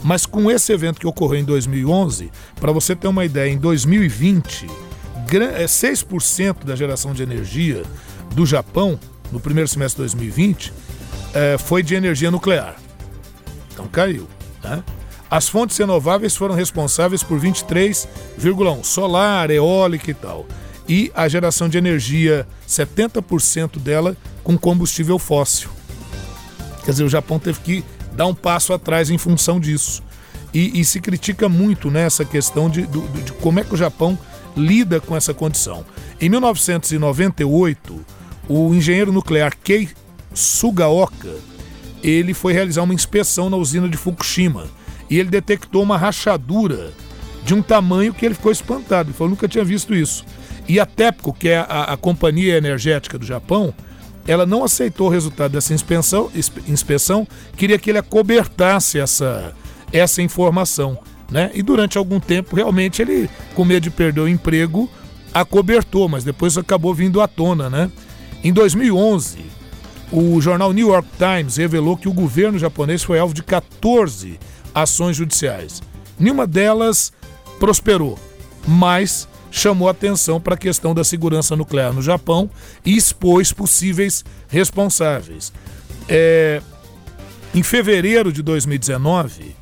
[0.04, 4.68] Mas com esse evento que ocorreu em 2011, para você ter uma ideia, em 2020,
[5.28, 7.84] 6% é, da geração de energia
[8.34, 8.98] do Japão,
[9.32, 10.74] no primeiro semestre de 2020,
[11.34, 12.78] é, foi de energia nuclear.
[13.74, 14.28] Então caiu.
[14.64, 14.84] Né?
[15.30, 20.48] As fontes renováveis foram responsáveis por 23,1%, solar, eólica e tal.
[20.90, 25.70] E a geração de energia, 70% dela com combustível fóssil.
[26.84, 30.02] Quer dizer, o Japão teve que dar um passo atrás em função disso.
[30.52, 33.78] E, e se critica muito nessa né, questão de, de, de como é que o
[33.78, 34.18] Japão
[34.58, 35.86] lida com essa condição.
[36.20, 38.04] Em 1998,
[38.48, 39.90] o engenheiro nuclear Kei
[40.34, 41.36] Sugaoka
[42.02, 44.68] ele foi realizar uma inspeção na usina de Fukushima
[45.10, 46.94] e ele detectou uma rachadura
[47.44, 49.10] de um tamanho que ele ficou espantado.
[49.10, 50.26] Ele falou: nunca tinha visto isso.
[50.70, 53.74] E a TEPCO, que é a, a companhia energética do Japão,
[54.28, 56.30] ela não aceitou o resultado dessa inspeção,
[56.68, 57.28] inspeção
[57.58, 59.56] queria que ele acobertasse essa,
[59.92, 61.00] essa informação.
[61.32, 61.50] Né?
[61.56, 64.88] E durante algum tempo, realmente, ele, com medo de perder o emprego,
[65.34, 67.68] acobertou, mas depois acabou vindo à tona.
[67.68, 67.92] Né?
[68.44, 69.40] Em 2011,
[70.12, 74.40] o jornal New York Times revelou que o governo japonês foi alvo de 14
[74.74, 75.82] ações judiciais.
[76.20, 77.12] Nenhuma delas
[77.60, 78.20] prosperou,
[78.68, 82.50] mas chamou atenção para a questão da segurança nuclear no Japão
[82.86, 85.52] e expôs possíveis responsáveis.
[86.08, 86.62] É,
[87.54, 89.56] em fevereiro de 2019,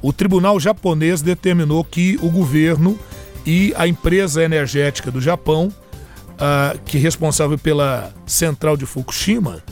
[0.00, 2.98] o tribunal japonês determinou que o governo
[3.46, 9.62] e a empresa energética do Japão, uh, que é responsável pela central de Fukushima,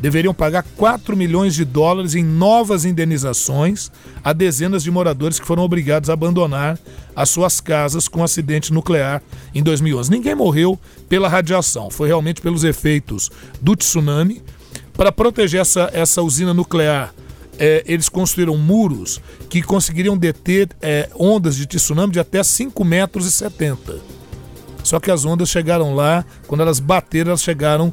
[0.00, 3.90] deveriam pagar 4 milhões de dólares em novas indenizações
[4.22, 6.78] a dezenas de moradores que foram obrigados a abandonar
[7.14, 9.22] as suas casas com acidente nuclear
[9.54, 10.10] em 2011.
[10.10, 10.78] Ninguém morreu
[11.08, 13.30] pela radiação, foi realmente pelos efeitos
[13.60, 14.42] do tsunami.
[14.94, 17.12] Para proteger essa, essa usina nuclear,
[17.58, 23.32] é, eles construíram muros que conseguiriam deter é, ondas de tsunami de até 5 metros
[23.32, 24.14] 70.
[24.82, 27.92] Só que as ondas chegaram lá, quando elas bateram, elas chegaram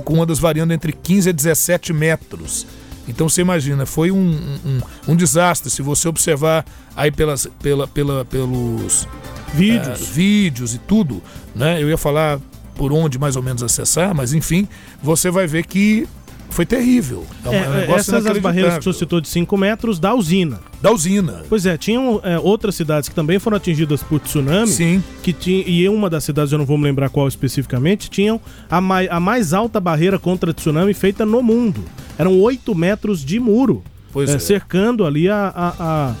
[0.00, 2.66] com ondas variando entre 15 a 17 metros.
[3.08, 4.30] Então você imagina, foi um,
[4.64, 5.70] um, um desastre.
[5.70, 9.06] Se você observar aí pelas, pela, pela, pelos
[9.52, 10.00] vídeos.
[10.00, 11.22] Uh, vídeos e tudo,
[11.54, 11.82] né?
[11.82, 12.38] Eu ia falar
[12.74, 14.66] por onde mais ou menos acessar, mas enfim,
[15.02, 16.08] você vai ver que
[16.50, 17.24] foi terrível.
[17.44, 20.60] É, um, é, um essas as barreiras que você citou de 5 metros da usina.
[20.82, 21.42] Da usina.
[21.48, 24.68] Pois é, tinham é, outras cidades que também foram atingidas por tsunami.
[24.68, 25.02] Sim.
[25.22, 28.80] Que tinha, e uma das cidades, eu não vou me lembrar qual especificamente, tinham a,
[28.80, 31.82] mai, a mais alta barreira contra tsunami feita no mundo.
[32.18, 33.82] Eram 8 metros de muro.
[34.14, 34.38] É, é.
[34.38, 36.14] Cercando ali a, a, a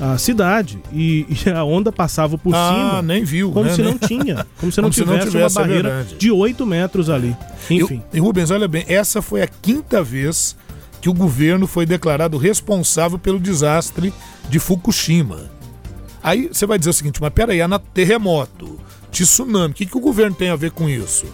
[0.00, 3.02] a cidade e, e, a onda passava por ah, cima.
[3.02, 3.50] nem viu.
[3.50, 3.74] Como né?
[3.74, 4.46] se não tinha.
[4.58, 7.36] Como se não, como tivesse, se não tivesse, uma é barreira de 8 metros ali.
[7.70, 8.02] Enfim.
[8.12, 10.56] E, e Rubens, olha bem, essa foi a quinta vez
[11.00, 14.12] que o governo foi declarado responsável pelo desastre
[14.48, 15.50] de Fukushima.
[16.22, 18.78] Aí você vai dizer o seguinte, mas peraí, é na terremoto,
[19.12, 21.26] tsunami, o que, que o governo tem a ver com isso?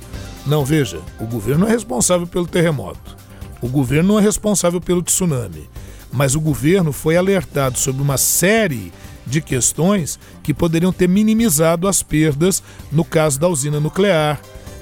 [0.46, 3.16] Não, veja, o governo é responsável pelo terremoto.
[3.60, 5.68] O governo não é responsável pelo tsunami
[6.12, 8.92] mas o governo foi alertado sobre uma série
[9.26, 14.40] de questões que poderiam ter minimizado as perdas no caso da usina nuclear,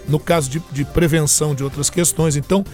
[0.08, 2.36] no caso de, de prevenção de outras questões.
[2.36, 2.64] Então,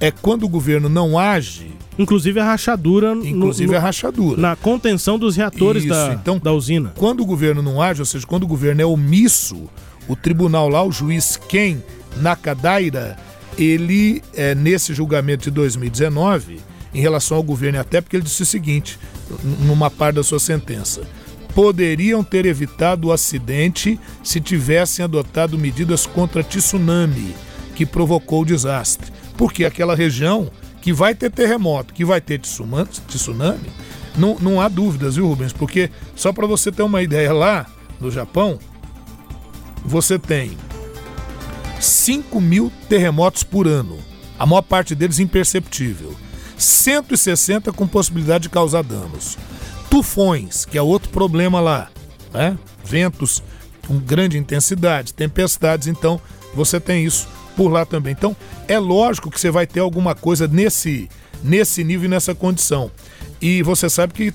[0.00, 1.72] é quando o governo não age.
[1.98, 3.12] Inclusive a rachadura.
[3.12, 4.40] Inclusive no, a rachadura.
[4.40, 6.92] Na contenção dos reatores da, então, da usina.
[6.96, 9.68] Quando o governo não age, ou seja, quando o governo é omisso,
[10.08, 11.78] o tribunal lá, o juiz Ken
[12.16, 13.18] Nakadaira,
[13.58, 16.60] ele, é, nesse julgamento de 2019,
[16.94, 18.98] em relação ao governo, até porque ele disse o seguinte,
[19.60, 21.02] numa parte da sua sentença:
[21.54, 27.34] poderiam ter evitado o acidente se tivessem adotado medidas contra tsunami,
[27.74, 29.12] que provocou o desastre.
[29.36, 33.70] Porque aquela região que vai ter terremoto, que vai ter tsunami,
[34.16, 35.52] não, não há dúvidas, viu, Rubens?
[35.52, 37.66] Porque, só para você ter uma ideia, lá
[38.00, 38.58] no Japão,
[39.84, 40.56] você tem
[41.78, 43.98] 5 mil terremotos por ano,
[44.38, 46.14] a maior parte deles imperceptível.
[46.62, 49.38] 160 com possibilidade de causar danos.
[49.90, 51.88] Tufões, que é outro problema lá,
[52.32, 52.56] né?
[52.84, 53.42] Ventos
[53.86, 56.20] com grande intensidade, tempestades, então
[56.54, 58.12] você tem isso por lá também.
[58.12, 58.36] Então,
[58.68, 61.08] é lógico que você vai ter alguma coisa nesse
[61.42, 62.90] nesse nível e nessa condição.
[63.40, 64.34] E você sabe que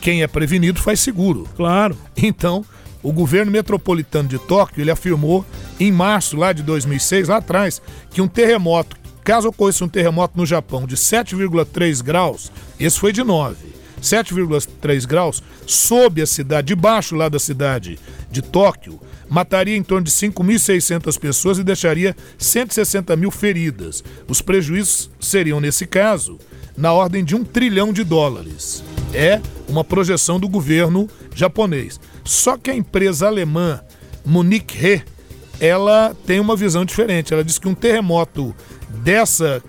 [0.00, 1.48] quem é prevenido faz seguro.
[1.56, 1.96] Claro.
[2.16, 2.64] Então,
[3.02, 5.44] o governo metropolitano de Tóquio, ele afirmou
[5.78, 7.80] em março lá de 2006, lá atrás,
[8.10, 8.96] que um terremoto
[9.26, 13.56] Caso ocorresse um terremoto no Japão de 7,3 graus, esse foi de 9,
[14.00, 17.98] 7,3 graus, sob a cidade, debaixo lá da cidade
[18.30, 24.04] de Tóquio, mataria em torno de 5.600 pessoas e deixaria 160 mil feridas.
[24.28, 26.38] Os prejuízos seriam, nesse caso,
[26.76, 28.84] na ordem de um trilhão de dólares.
[29.12, 31.98] É uma projeção do governo japonês.
[32.22, 33.80] Só que a empresa alemã
[34.24, 35.02] Munich Re,
[35.58, 37.34] ela tem uma visão diferente.
[37.34, 38.54] Ela diz que um terremoto
[38.88, 39.62] dessa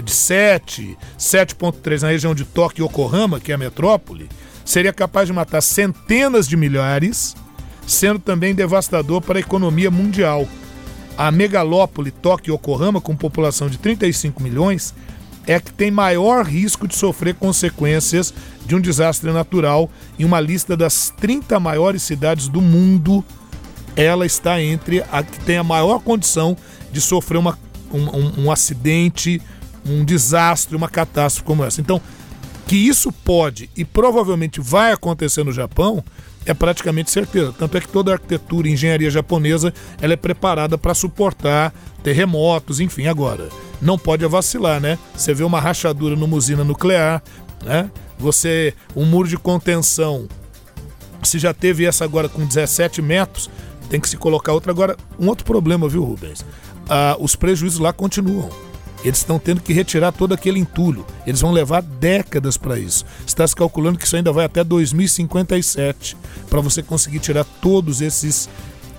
[0.00, 4.28] de 7, 7.3 na região de Tóquio e Yokohama, que é a metrópole,
[4.64, 7.34] seria capaz de matar centenas de milhares,
[7.86, 10.48] sendo também devastador para a economia mundial.
[11.18, 14.94] A megalópole Tóquio e Yokohama, com população de 35 milhões,
[15.46, 18.32] é que tem maior risco de sofrer consequências
[18.64, 23.24] de um desastre natural em uma lista das 30 maiores cidades do mundo.
[23.96, 26.56] Ela está entre a que tem a maior condição
[26.92, 27.58] de sofrer uma
[27.92, 29.40] um, um, um acidente,
[29.86, 31.80] um desastre, uma catástrofe como essa.
[31.80, 32.00] Então,
[32.66, 36.02] que isso pode e provavelmente vai acontecer no Japão
[36.44, 37.54] é praticamente certeza.
[37.56, 41.72] Tanto é que toda a arquitetura e engenharia japonesa ela é preparada para suportar
[42.02, 43.06] terremotos, enfim.
[43.06, 43.48] Agora,
[43.80, 44.98] não pode vacilar, né?
[45.14, 47.22] Você vê uma rachadura numa usina nuclear,
[47.64, 47.90] né?
[48.18, 50.28] Você, um muro de contenção,
[51.22, 53.50] se já teve essa agora com 17 metros,
[53.88, 54.72] tem que se colocar outra.
[54.72, 56.44] Agora, um outro problema, viu, Rubens?
[56.88, 58.50] Ah, os prejuízos lá continuam.
[59.04, 61.04] Eles estão tendo que retirar todo aquele entulho.
[61.26, 63.04] Eles vão levar décadas para isso.
[63.26, 66.16] Está se calculando que isso ainda vai até 2057
[66.48, 68.48] para você conseguir tirar todos esses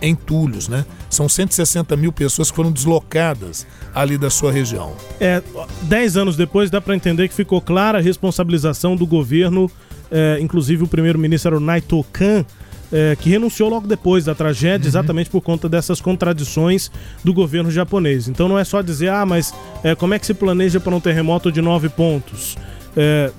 [0.02, 0.86] entulhos, né?
[1.10, 3.66] São 160 mil pessoas que foram deslocadas
[3.96, 4.94] ali da sua região.
[5.20, 5.42] É,
[5.84, 9.72] dez anos depois dá para entender que ficou clara a responsabilização do governo,
[10.12, 12.46] é, inclusive o primeiro-ministro era o Naito Kan,
[12.94, 14.90] é, que renunciou logo depois da tragédia, uhum.
[14.90, 16.92] exatamente por conta dessas contradições
[17.24, 18.28] do governo japonês.
[18.28, 19.52] Então não é só dizer, ah, mas
[19.84, 22.56] é, como é que se planeja para um terremoto de nove pontos?
[22.96, 23.32] É,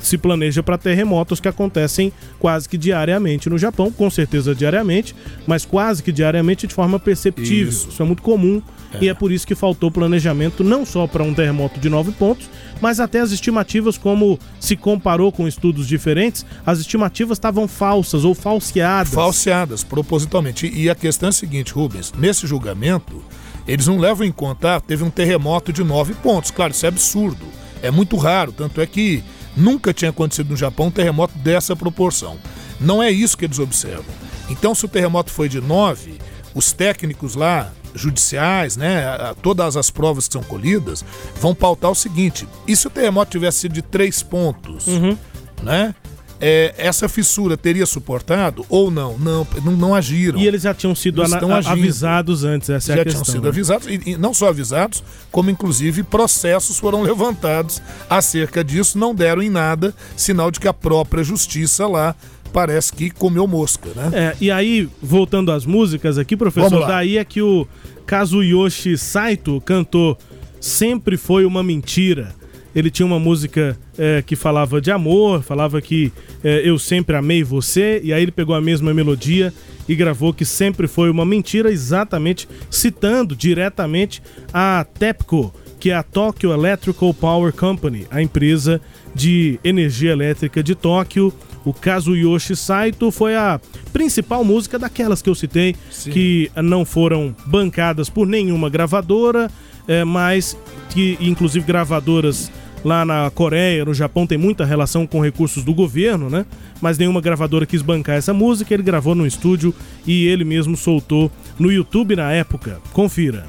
[0.00, 5.14] se planeja para terremotos que acontecem quase que diariamente no Japão, com certeza diariamente,
[5.46, 7.68] mas quase que diariamente de forma perceptível.
[7.68, 8.62] Isso, isso é muito comum
[8.94, 9.04] é.
[9.04, 12.48] e é por isso que faltou planejamento não só para um terremoto de nove pontos,
[12.80, 18.34] mas até as estimativas, como se comparou com estudos diferentes, as estimativas estavam falsas ou
[18.34, 19.12] falseadas.
[19.12, 20.70] Falseadas, propositalmente.
[20.72, 23.22] E a questão é a seguinte, Rubens: nesse julgamento,
[23.66, 26.50] eles não levam em conta, ah, teve um terremoto de nove pontos.
[26.50, 27.44] Claro, isso é absurdo.
[27.82, 29.22] É muito raro, tanto é que
[29.56, 32.36] nunca tinha acontecido no Japão um terremoto dessa proporção.
[32.80, 34.14] Não é isso que eles observam.
[34.48, 36.18] Então, se o terremoto foi de nove,
[36.54, 39.02] os técnicos lá judiciais, né,
[39.42, 41.04] todas as provas que são colhidas,
[41.40, 45.16] vão pautar o seguinte: e se o terremoto tivesse sido de três pontos, uhum.
[45.62, 45.94] né?
[46.40, 49.18] É, essa fissura teria suportado ou não?
[49.18, 50.38] Não, não, não agiram.
[50.38, 53.20] E eles já tinham sido avisados antes, essa já é a questão.
[53.20, 53.48] Já tinham sido né?
[53.48, 59.42] avisados, e, e, não só avisados, como inclusive processos foram levantados acerca disso, não deram
[59.42, 62.14] em nada sinal de que a própria justiça lá
[62.52, 64.10] parece que comeu mosca, né?
[64.12, 67.66] É, e aí, voltando às músicas aqui, professor, daí é que o
[68.06, 70.16] Kazuyoshi Saito cantou
[70.60, 72.34] Sempre Foi Uma Mentira.
[72.76, 76.12] Ele tinha uma música é, que falava de amor, falava que
[76.44, 79.50] é, eu sempre amei você, e aí ele pegou a mesma melodia
[79.88, 84.22] e gravou que sempre foi uma mentira, exatamente citando diretamente
[84.52, 88.78] a TEPCO, que é a Tokyo Electrical Power Company, a empresa
[89.14, 91.32] de energia elétrica de Tóquio,
[91.64, 93.58] o Kazuyoshi Saito foi a
[93.92, 96.10] principal música daquelas que eu citei, Sim.
[96.10, 99.50] que não foram bancadas por nenhuma gravadora,
[99.88, 100.56] é, mas
[100.90, 102.52] que inclusive gravadoras
[102.86, 106.46] Lá na Coreia, no Japão, tem muita relação com recursos do governo, né?
[106.80, 109.74] Mas nenhuma gravadora quis bancar essa música, ele gravou no estúdio
[110.06, 111.28] e ele mesmo soltou
[111.58, 112.78] no YouTube na época.
[112.92, 113.46] Confira.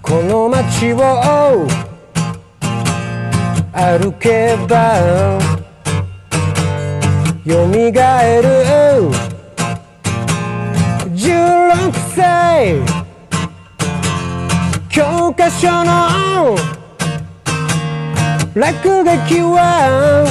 [0.00, 0.50] Kono
[7.45, 8.49] よみがえる
[11.15, 12.75] 16歳
[14.89, 16.55] 教科書の
[18.55, 20.25] 落書きは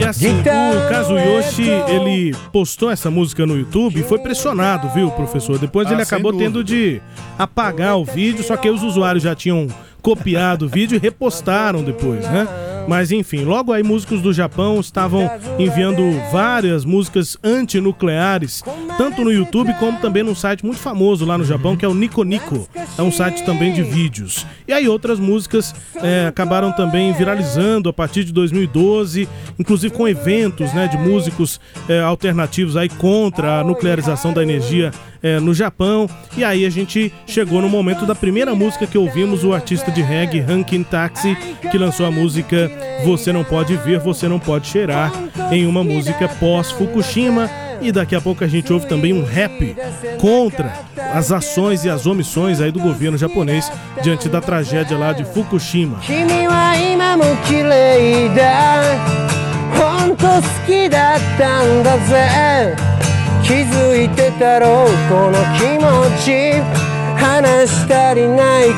[0.00, 5.58] E assim, o Kazuyoshi, ele postou essa música no YouTube e foi pressionado, viu, professor?
[5.58, 6.48] Depois Ah, ele sem acabou dúvida.
[6.50, 7.02] tendo de
[7.36, 9.66] apagar o vídeo, só que aí os usuários já tinham
[10.00, 12.46] copiado o vídeo e repostaram depois, né?
[12.87, 18.61] Mas enfim, logo aí músicos do Japão estavam enviando várias músicas antinucleares,
[18.97, 21.93] tanto no YouTube como também num site muito famoso lá no Japão, que é o
[21.93, 22.67] Nico Nico.
[22.97, 24.45] É um site também de vídeos.
[24.67, 29.27] E aí outras músicas é, acabaram também viralizando a partir de 2012,
[29.57, 34.91] inclusive com eventos né, de músicos é, alternativos aí contra a nuclearização da energia
[35.23, 36.09] é, no Japão.
[36.35, 40.01] E aí a gente chegou no momento da primeira música que ouvimos, o artista de
[40.01, 41.37] reggae Rankin Taxi,
[41.71, 42.69] que lançou a música
[43.03, 45.11] Você Não Pode Ver, Você Não Pode Cheirar,
[45.51, 47.49] em uma música pós-Fukushima.
[47.81, 49.75] E daqui a pouco a gente ouve também um rap
[50.21, 50.71] contra
[51.13, 53.69] as ações e as omissões aí do governo japonês
[54.01, 55.99] diante da tragédia lá de Fukushima.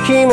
[0.06, 0.26] 君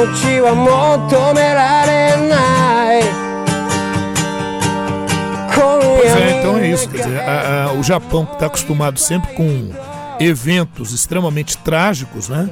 [5.55, 6.89] Pois 夜 é, então é isso.
[6.89, 9.71] Dizer, a- a- o Japão que está acostumado sempre com
[10.21, 12.49] eventos extremamente trágicos, né?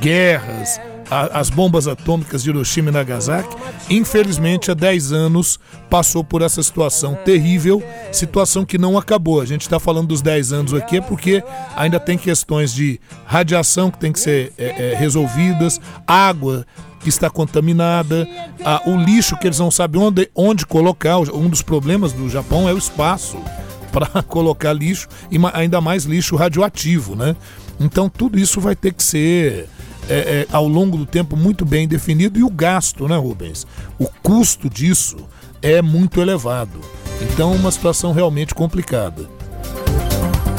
[0.00, 0.80] Guerras,
[1.10, 3.54] a- as bombas atômicas de Hiroshima e Nagasaki,
[3.90, 5.58] infelizmente há 10 anos
[5.90, 7.82] passou por essa situação terrível,
[8.12, 9.40] situação que não acabou.
[9.40, 11.42] A gente está falando dos 10 anos aqui é porque
[11.76, 16.64] ainda tem questões de radiação que tem que ser é, é, resolvidas, água
[17.00, 18.28] que está contaminada,
[18.64, 21.18] a- o lixo que eles não sabem onde, onde colocar.
[21.18, 23.38] Um dos problemas do Japão é o espaço
[23.90, 27.34] para colocar lixo e ainda mais lixo radioativo, né?
[27.80, 29.68] Então tudo isso vai ter que ser
[30.08, 33.66] é, é, ao longo do tempo muito bem definido e o gasto, né, Rubens?
[33.98, 35.16] O custo disso
[35.62, 36.80] é muito elevado.
[37.22, 39.28] Então uma situação realmente complicada.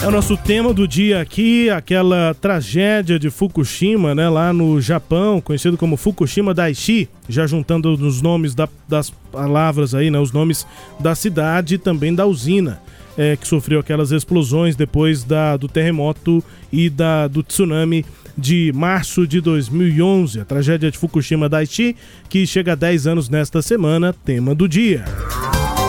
[0.03, 5.39] É o nosso tema do dia aqui, aquela tragédia de Fukushima, né, lá no Japão,
[5.39, 10.65] conhecido como Fukushima Daiichi, já juntando os nomes da- das palavras aí, né, os nomes
[10.99, 12.79] da cidade e também da usina,
[13.15, 16.43] é, que sofreu aquelas explosões depois da, do terremoto
[16.73, 18.03] e da, do tsunami
[18.35, 21.95] de março de 2011, a tragédia de Fukushima Daiichi,
[22.27, 25.05] que chega a 10 anos nesta semana, tema do dia.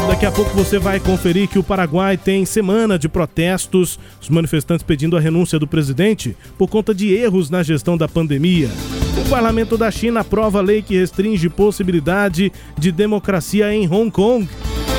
[0.09, 4.83] Daqui a pouco você vai conferir que o Paraguai tem semana de protestos, os manifestantes
[4.83, 8.69] pedindo a renúncia do presidente por conta de erros na gestão da pandemia.
[9.17, 14.49] O parlamento da China aprova lei que restringe possibilidade de democracia em Hong Kong.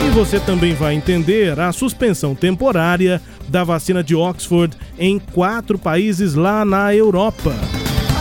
[0.06, 6.34] E você também vai entender a suspensão temporária da vacina de Oxford em quatro países
[6.34, 7.54] lá na Europa.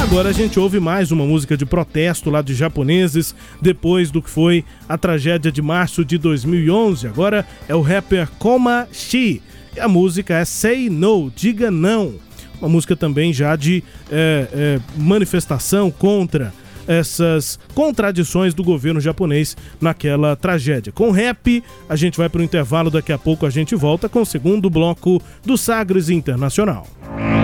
[0.02, 4.28] Agora a gente ouve mais uma música de protesto lá de japoneses, depois do que
[4.28, 7.06] foi a tragédia de março de 2011.
[7.06, 9.40] Agora é o rapper Koma Shi.
[9.76, 12.14] E a música é Say No, Diga Não.
[12.60, 16.52] Uma música também já de é, é, manifestação contra
[16.86, 20.92] essas contradições do governo japonês naquela tragédia.
[20.92, 24.22] Com rap, a gente vai para o intervalo, daqui a pouco a gente volta com
[24.22, 26.86] o segundo bloco do Sagres Internacional.
[27.06, 27.41] Uh.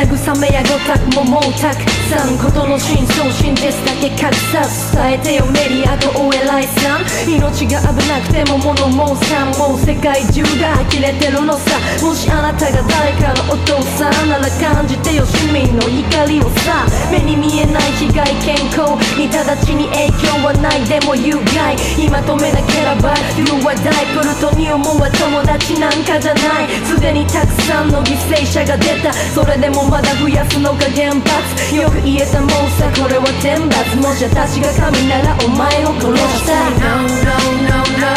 [0.00, 7.04] 慰めやごたくももうたくさんことの真相真実だけ隠さず伝えてよメディアとお偉いさん。
[7.28, 11.76] 命が危なくても物申さんもう世界中が呆れてるのさ。
[12.00, 16.88] もしあなたが誰かのお父さんなら感じてよ市民の怒りをさ。
[17.12, 31.74] 目に見えない被害健康に直ちに影響はないでも有害今止めなければ言う話題プルトニウムは友達なんかじゃないすでにたくさんの犠牲者が出たそれでもまだ増やすのが原発。
[31.74, 33.82] よく言えたもんさこれは天罰。
[33.98, 37.34] もし私が神ならお前を殺した No, no,
[37.66, 38.14] no, no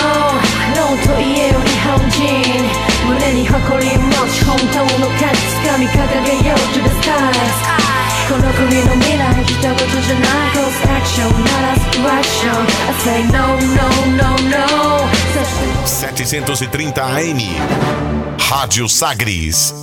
[0.78, 2.62] ノーと言えよ日本人
[3.10, 7.58] 胸に誇り持ち本当の価値つかみ掲げよう to the skies
[8.30, 11.74] この国の未来一言じゃない Cause action なら
[12.22, 12.54] action
[12.88, 14.94] I say no, no, no, no
[15.86, 17.40] 730 AM.
[18.38, 19.74] Rádio Sagres.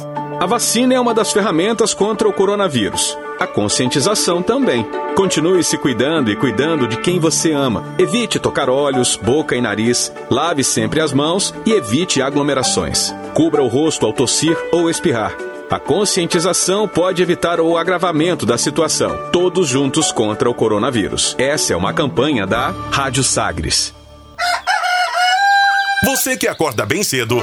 [0.41, 3.15] A vacina é uma das ferramentas contra o coronavírus.
[3.39, 4.87] a conscientização também.
[5.15, 7.95] Continue se cuidando e cuidando de quem você ama.
[7.99, 10.13] Evite tocar olhos, boca e nariz.
[10.31, 13.15] Lave sempre as mãos e evite aglomerações.
[13.35, 15.35] Cubra o rosto ao tossir ou espirrar.
[15.71, 19.17] A conscientização pode evitar o agravamento da situação.
[19.33, 21.35] Todos juntos contra o coronavírus.
[21.39, 23.95] Essa é uma campanha da Rádio Sagres.
[26.05, 27.43] Você que acorda bem cedo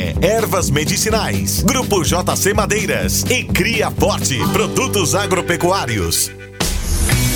[0.21, 1.63] ervas medicinais.
[1.63, 6.31] Grupo JC Madeiras e Cria Forte, produtos agropecuários.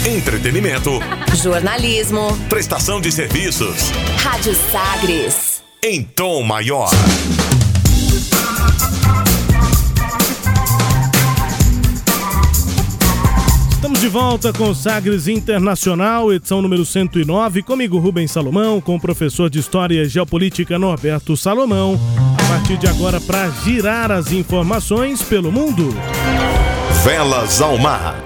[0.06, 0.92] Entretenimento.
[1.42, 2.38] Jornalismo.
[2.48, 3.92] Prestação de serviços.
[4.18, 5.64] Rádio Sagres.
[5.84, 6.90] Em tom maior.
[13.86, 17.62] Estamos de volta com Sagres Internacional, edição número 109.
[17.62, 21.94] Comigo, Rubens Salomão, com o professor de História e Geopolítica Norberto Salomão.
[22.34, 25.90] A partir de agora, para girar as informações pelo mundo.
[27.04, 28.25] Velas ao mar.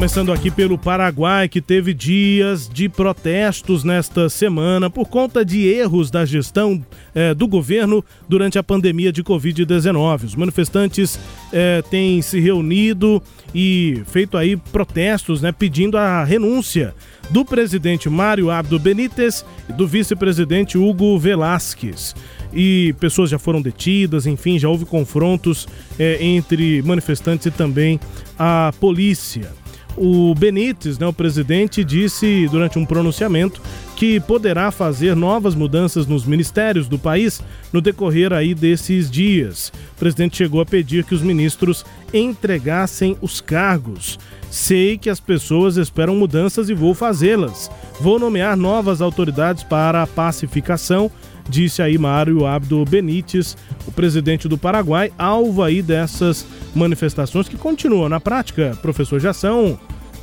[0.00, 6.10] Começando aqui pelo Paraguai, que teve dias de protestos nesta semana por conta de erros
[6.10, 6.82] da gestão
[7.14, 10.24] eh, do governo durante a pandemia de Covid-19.
[10.24, 11.20] Os manifestantes
[11.52, 13.22] eh, têm se reunido
[13.54, 16.94] e feito aí protestos, né, pedindo a renúncia
[17.28, 22.14] do presidente Mário Abdo Benítez e do vice-presidente Hugo Velasquez
[22.54, 28.00] e pessoas já foram detidas, enfim, já houve confrontos eh, entre manifestantes e também
[28.38, 29.59] a polícia.
[30.02, 33.60] O Benítez, né, o presidente, disse durante um pronunciamento
[33.94, 39.70] que poderá fazer novas mudanças nos ministérios do país no decorrer aí desses dias.
[39.94, 41.84] O presidente chegou a pedir que os ministros
[42.14, 44.18] entregassem os cargos.
[44.50, 47.70] Sei que as pessoas esperam mudanças e vou fazê-las.
[48.00, 51.10] Vou nomear novas autoridades para a pacificação,
[51.46, 53.54] disse aí Mário Abdo Benítez,
[53.86, 59.78] o presidente do Paraguai, alvo aí dessas manifestações que continuam na prática, professor, já são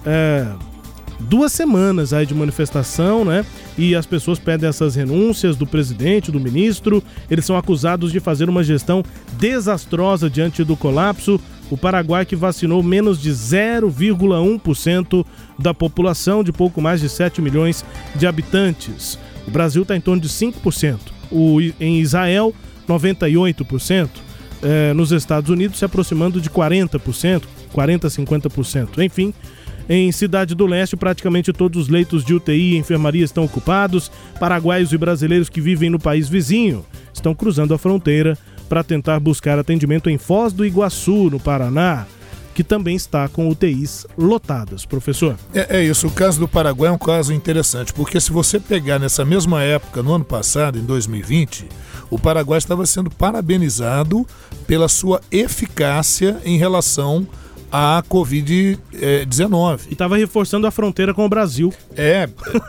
[0.10, 0.47] é,
[1.20, 3.45] duas semanas aí de manifestação, né?
[3.78, 7.03] E as pessoas pedem essas renúncias do presidente, do ministro.
[7.30, 9.03] Eles são acusados de fazer uma gestão
[9.34, 11.41] desastrosa diante do colapso.
[11.70, 15.26] O Paraguai que vacinou menos de 0,1%
[15.60, 17.84] da população de pouco mais de 7 milhões
[18.16, 19.20] de habitantes.
[19.45, 20.97] O Brasil está em torno de 5%.
[21.30, 22.55] O, em Israel,
[22.88, 24.10] 98%.
[24.64, 27.43] É, nos Estados Unidos, se aproximando de 40%,
[27.76, 29.03] 40% 50%.
[29.03, 29.34] Enfim,
[29.89, 34.11] em Cidade do Leste, praticamente todos os leitos de UTI e enfermaria estão ocupados.
[34.39, 39.57] Paraguaios e brasileiros que vivem no país vizinho estão cruzando a fronteira para tentar buscar
[39.57, 42.05] atendimento em Foz do Iguaçu, no Paraná,
[42.53, 44.85] que também está com UTIs lotadas.
[44.85, 45.38] Professor?
[45.53, 46.07] É, é, isso.
[46.07, 50.03] O caso do Paraguai é um caso interessante, porque se você pegar nessa mesma época,
[50.03, 51.67] no ano passado, em 2020,
[52.09, 54.25] o Paraguai estava sendo parabenizado
[54.65, 57.27] pela sua eficácia em relação
[57.72, 59.80] a Covid-19.
[59.89, 61.74] E estava reforçando a fronteira com o Brasil.
[61.95, 62.28] É,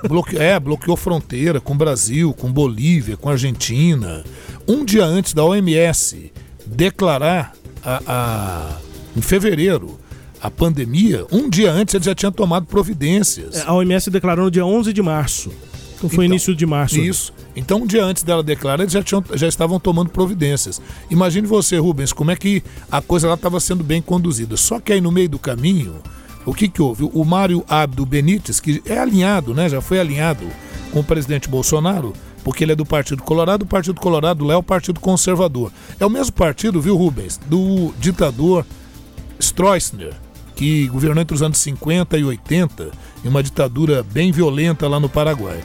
[0.09, 0.37] bloque...
[0.37, 4.25] é, bloqueou fronteira com o Brasil, com Bolívia, com Argentina.
[4.67, 6.33] Um dia antes da OMS
[6.67, 7.53] declarar
[7.85, 8.77] a, a...
[9.17, 9.99] em fevereiro
[10.41, 13.57] a pandemia, um dia antes ele já tinha tomado providências.
[13.57, 15.51] É, a OMS declarou no dia 11 de março.
[15.99, 16.99] Então foi então, início de março.
[16.99, 17.33] Isso.
[17.55, 20.81] Então, um dia antes dela declarar, eles já, tinham, já estavam tomando providências.
[21.11, 24.57] Imagine você, Rubens, como é que a coisa lá estava sendo bem conduzida.
[24.57, 25.97] Só que aí no meio do caminho,
[26.47, 27.11] o que, que houve?
[27.13, 29.69] O Mário Abdo Benítez, que é alinhado, né?
[29.69, 30.47] Já foi alinhado
[30.93, 32.13] com o presidente Bolsonaro,
[32.45, 35.73] porque ele é do Partido Colorado, o Partido Colorado lá é o Partido Conservador.
[35.99, 37.41] É o mesmo partido, viu, Rubens?
[37.47, 38.65] Do ditador
[39.41, 40.15] Stroessner,
[40.55, 42.91] que governou entre os anos 50 e 80,
[43.25, 45.61] em uma ditadura bem violenta lá no Paraguai.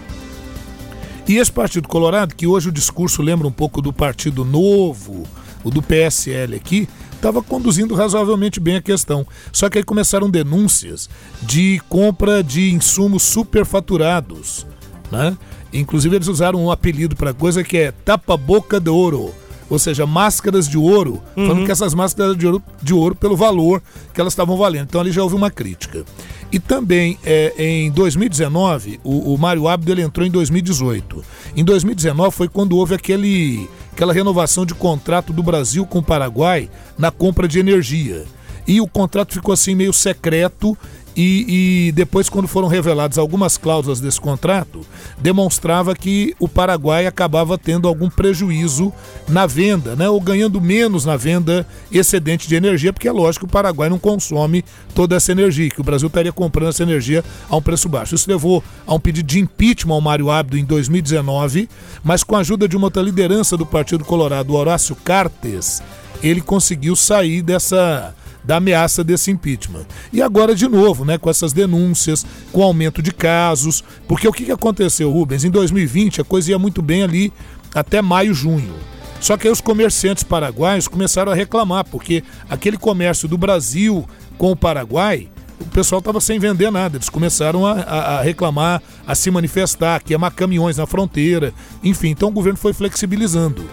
[1.28, 5.24] E esse Partido Colorado, que hoje o discurso lembra um pouco do Partido Novo,
[5.64, 9.26] o do PSL aqui, estava conduzindo razoavelmente bem a questão.
[9.52, 11.10] Só que aí começaram denúncias
[11.42, 14.68] de compra de insumos superfaturados.
[15.10, 15.38] Né?
[15.72, 19.34] Inclusive eles usaram um apelido para coisa que é tapa-boca de ouro
[19.74, 21.48] ou seja, máscaras de ouro, uhum.
[21.48, 23.82] falando que essas máscaras de ouro, de ouro pelo valor
[24.14, 24.84] que elas estavam valendo.
[24.84, 26.06] Então ali já houve uma crítica.
[26.52, 31.26] E também é, em 2019, o, o Mário Abdo ele entrou em 2018.
[31.56, 36.70] Em 2019 foi quando houve aquele aquela renovação de contrato do Brasil com o Paraguai
[36.96, 38.26] na compra de energia.
[38.68, 40.78] E o contrato ficou assim meio secreto
[41.16, 44.82] e, e, depois, quando foram reveladas algumas cláusulas desse contrato,
[45.20, 48.92] demonstrava que o Paraguai acabava tendo algum prejuízo
[49.28, 50.10] na venda, né?
[50.10, 54.00] ou ganhando menos na venda excedente de energia, porque é lógico que o Paraguai não
[54.00, 58.16] consome toda essa energia, que o Brasil estaria comprando essa energia a um preço baixo.
[58.16, 61.70] Isso levou a um pedido de impeachment ao Mário Abdo em 2019,
[62.04, 65.84] mas com a ajuda de uma outra liderança do Partido Colorado, Horácio Cartes,
[66.24, 69.86] ele conseguiu sair dessa da ameaça desse impeachment.
[70.12, 74.46] E agora, de novo, né, com essas denúncias, com aumento de casos, porque o que,
[74.46, 75.44] que aconteceu, Rubens?
[75.44, 77.32] Em 2020 a coisa ia muito bem ali
[77.74, 78.74] até maio, junho.
[79.20, 84.06] Só que aí os comerciantes paraguaios começaram a reclamar, porque aquele comércio do Brasil
[84.38, 85.30] com o Paraguai,
[85.62, 86.98] o pessoal estava sem vender nada.
[86.98, 91.54] Eles começaram a, a, a, reclamar, a se manifestar, a queimar caminhões na fronteira.
[91.82, 93.64] Enfim, então o governo foi flexibilizando.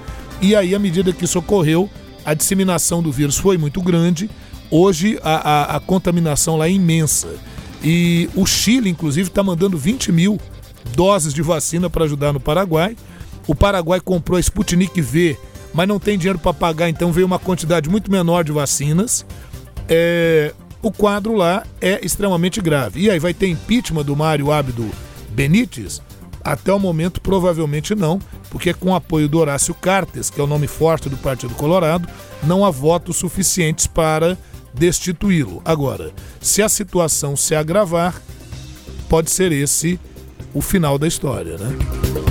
[0.41, 1.91] E aí, à medida que isso ocorreu,
[2.25, 4.31] a disseminação do vírus foi muito grande
[4.71, 7.29] Hoje a, a, a contaminação lá é imensa.
[7.83, 10.39] E o Chile, inclusive, está mandando 20 mil
[10.95, 12.97] doses de vacina para ajudar no Paraguai.
[13.47, 15.37] O Paraguai comprou a Sputnik V,
[15.73, 19.25] mas não tem dinheiro para pagar, então veio uma quantidade muito menor de vacinas.
[19.89, 20.53] É,
[20.83, 23.01] o quadro lá é extremamente grave.
[23.01, 24.89] E aí vai ter impeachment do Mário Abdo
[25.31, 26.01] Benítez?
[26.43, 28.19] Até o momento, provavelmente não,
[28.51, 32.09] porque com o apoio do Horácio Cartes, que é o nome forte do Partido Colorado,
[32.43, 34.39] não há votos suficientes para
[34.75, 35.61] destituí-lo.
[35.65, 38.21] Agora, se a situação se agravar,
[39.09, 39.99] pode ser esse
[40.53, 42.30] o final da história, né?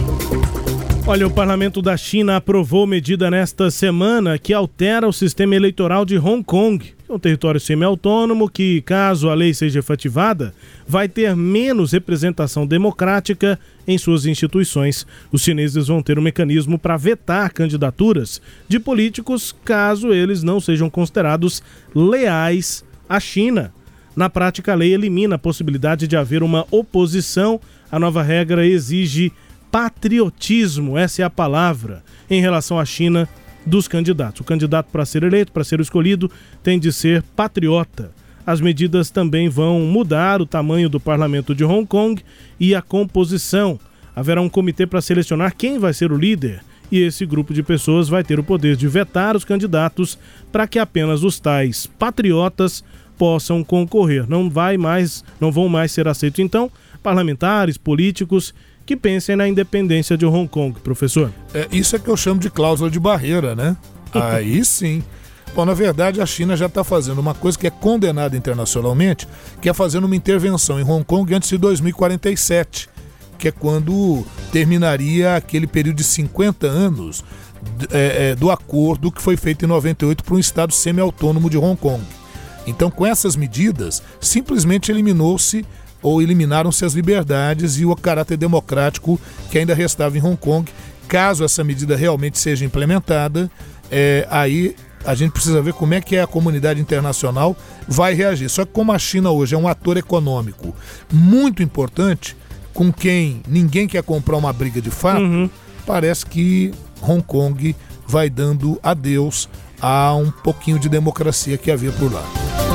[1.10, 6.20] Olha, o parlamento da China aprovou medida nesta semana que altera o sistema eleitoral de
[6.20, 10.54] Hong Kong, é um território semi-autônomo que, caso a lei seja efetivada,
[10.88, 15.08] vai ter menos representação democrática em suas instituições.
[15.32, 20.92] Os chineses vão ter um mecanismo para vetar candidaturas de políticos caso eles não sejam
[20.92, 21.64] considerados
[21.96, 23.74] leais à China.
[24.16, 27.60] Na prática, a lei elimina a possibilidade de haver uma oposição.
[27.92, 29.32] A nova regra exige
[29.72, 33.28] patriotismo, essa é a palavra, em relação à China
[33.66, 34.42] dos candidatos.
[34.42, 36.32] O candidato para ser eleito, para ser escolhido,
[36.64, 38.12] tem de ser patriota.
[38.46, 42.22] As medidas também vão mudar o tamanho do parlamento de Hong Kong
[42.60, 43.80] e a composição.
[44.16, 46.62] Haverá um comitê para selecionar quem vai ser o líder
[46.92, 50.18] e esse grupo de pessoas vai ter o poder de vetar os candidatos
[50.52, 52.84] para que apenas os tais patriotas
[53.18, 54.28] possam concorrer.
[54.28, 56.72] Não vai mais, não vão mais ser aceitos então
[57.04, 58.54] parlamentares, políticos
[58.90, 61.32] que pensem na independência de Hong Kong, professor.
[61.54, 63.78] É, isso é que eu chamo de cláusula de barreira, né?
[64.12, 65.04] Aí sim.
[65.54, 69.28] Bom, na verdade, a China já está fazendo uma coisa que é condenada internacionalmente,
[69.62, 72.90] que é fazendo uma intervenção em Hong Kong antes de 2047,
[73.38, 77.24] que é quando terminaria aquele período de 50 anos
[77.92, 81.80] é, é, do acordo que foi feito em 98 para um estado semi-autônomo de Hong
[81.80, 82.04] Kong.
[82.66, 85.64] Então, com essas medidas, simplesmente eliminou-se
[86.02, 89.20] ou eliminaram-se as liberdades e o caráter democrático
[89.52, 90.72] que ainda restava em Hong Kong.
[91.08, 93.50] Caso essa medida realmente seja implementada,
[93.92, 94.76] é, aí
[95.06, 97.56] a gente precisa ver como é que a comunidade internacional
[97.88, 98.50] vai reagir.
[98.50, 100.76] Só que como a China hoje é um ator econômico
[101.12, 102.36] muito importante,
[102.74, 105.50] com quem ninguém quer comprar uma briga de fato, uhum.
[105.86, 107.76] parece que Hong Kong
[108.08, 109.50] vai dando adeus
[109.82, 112.69] a um pouquinho de democracia que havia por lá.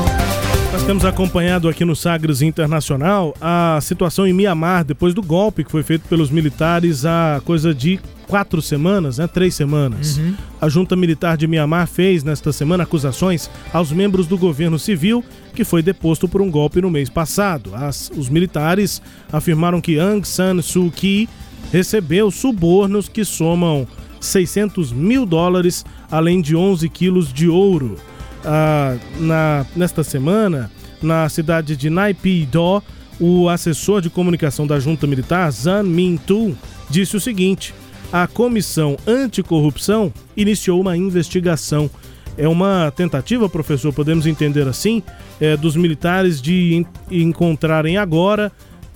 [0.74, 5.70] Nós temos acompanhado aqui no Sagres Internacional a situação em Mianmar depois do golpe que
[5.70, 9.28] foi feito pelos militares há coisa de quatro semanas, né?
[9.28, 10.18] Três semanas.
[10.18, 10.34] Uhum.
[10.60, 15.62] A junta militar de Mianmar fez nesta semana acusações aos membros do governo civil que
[15.62, 17.70] foi deposto por um golpe no mês passado.
[17.72, 19.00] As, os militares
[19.32, 21.28] afirmaram que Aung San Suu Kyi
[21.72, 23.86] recebeu subornos que somam
[24.20, 27.96] 600 mil dólares, além de 11 quilos de ouro
[28.44, 30.70] ah, na, nesta semana,
[31.02, 32.82] na cidade de Naypyidaw,
[33.20, 36.56] o assessor de comunicação da junta militar, Zan Min-tu,
[36.90, 37.74] disse o seguinte:
[38.12, 41.90] a comissão anticorrupção iniciou uma investigação.
[42.36, 45.02] É uma tentativa, professor, podemos entender assim,
[45.40, 48.50] é, dos militares de encontrarem agora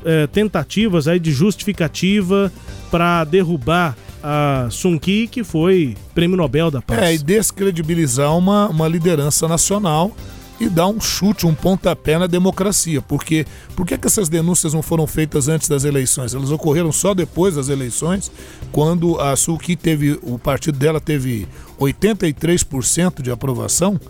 [0.04, 2.52] é, tentativas aí de justificativa
[2.90, 7.00] para derrubar a Sun Ki, que foi prêmio Nobel da Paz.
[7.00, 10.12] É, e descredibilizar uma, uma liderança nacional
[10.60, 13.00] e dar um chute, um pontapé na democracia.
[13.00, 13.46] Porque
[13.76, 16.34] por que, que essas denúncias não foram feitas antes das eleições?
[16.34, 18.30] Elas ocorreram só depois das eleições,
[18.72, 21.46] quando a Sulki teve, o partido dela teve
[21.78, 24.00] 83% de aprovação.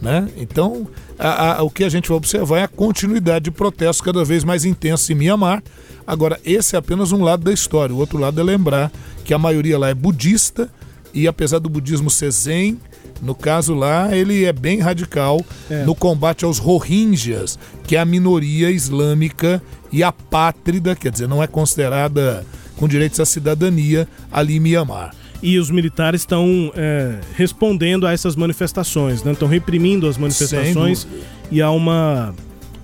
[0.00, 0.28] Né?
[0.36, 0.88] Então,
[1.18, 4.44] a, a, o que a gente vai observar é a continuidade de protestos cada vez
[4.44, 5.62] mais intensos em Mianmar.
[6.06, 7.94] Agora, esse é apenas um lado da história.
[7.94, 8.90] O outro lado é lembrar
[9.24, 10.70] que a maioria lá é budista
[11.12, 12.78] e apesar do budismo ser zen,
[13.20, 15.84] no caso lá, ele é bem radical É.
[15.84, 21.46] no combate aos Rohingyas, que é a minoria islâmica e apátrida, quer dizer, não é
[21.46, 22.46] considerada
[22.76, 25.14] com direitos à cidadania ali em Mianmar.
[25.42, 29.32] E os militares estão é, respondendo a essas manifestações, né?
[29.32, 31.06] Estão reprimindo as manifestações.
[31.50, 32.34] E há uma,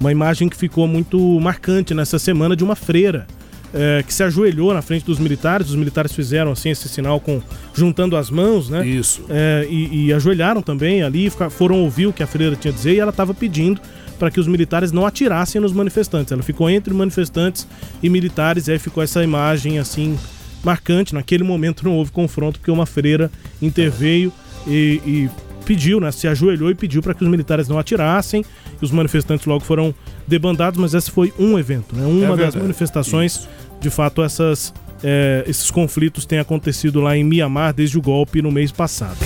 [0.01, 3.27] uma imagem que ficou muito marcante nessa semana de uma freira
[3.75, 5.69] é, que se ajoelhou na frente dos militares.
[5.69, 7.43] Os militares fizeram assim esse sinal com
[7.75, 8.87] juntando as mãos, né?
[8.87, 9.25] Isso.
[9.29, 12.95] É, e, e ajoelharam também ali, foram ouvir o que a freira tinha a dizer
[12.95, 13.81] e ela estava pedindo
[14.19, 16.33] para que os militares não atirassem nos manifestantes.
[16.33, 17.69] Ela ficou entre manifestantes
[18.03, 20.19] e militares, e aí ficou essa imagem assim
[20.67, 21.15] marcante.
[21.15, 23.31] Naquele momento não houve confronto porque uma freira
[23.63, 24.33] interveio
[24.67, 25.31] e, e
[25.65, 28.45] pediu, né, se ajoelhou e pediu para que os militares não atirassem.
[28.81, 29.95] E os manifestantes logo foram
[30.27, 32.05] debandados, mas esse foi um evento, né?
[32.05, 32.59] Uma das verdade.
[32.59, 33.49] manifestações.
[33.81, 38.51] De fato, essas, é, esses conflitos têm acontecido lá em Mianmar desde o golpe no
[38.51, 39.19] mês passado.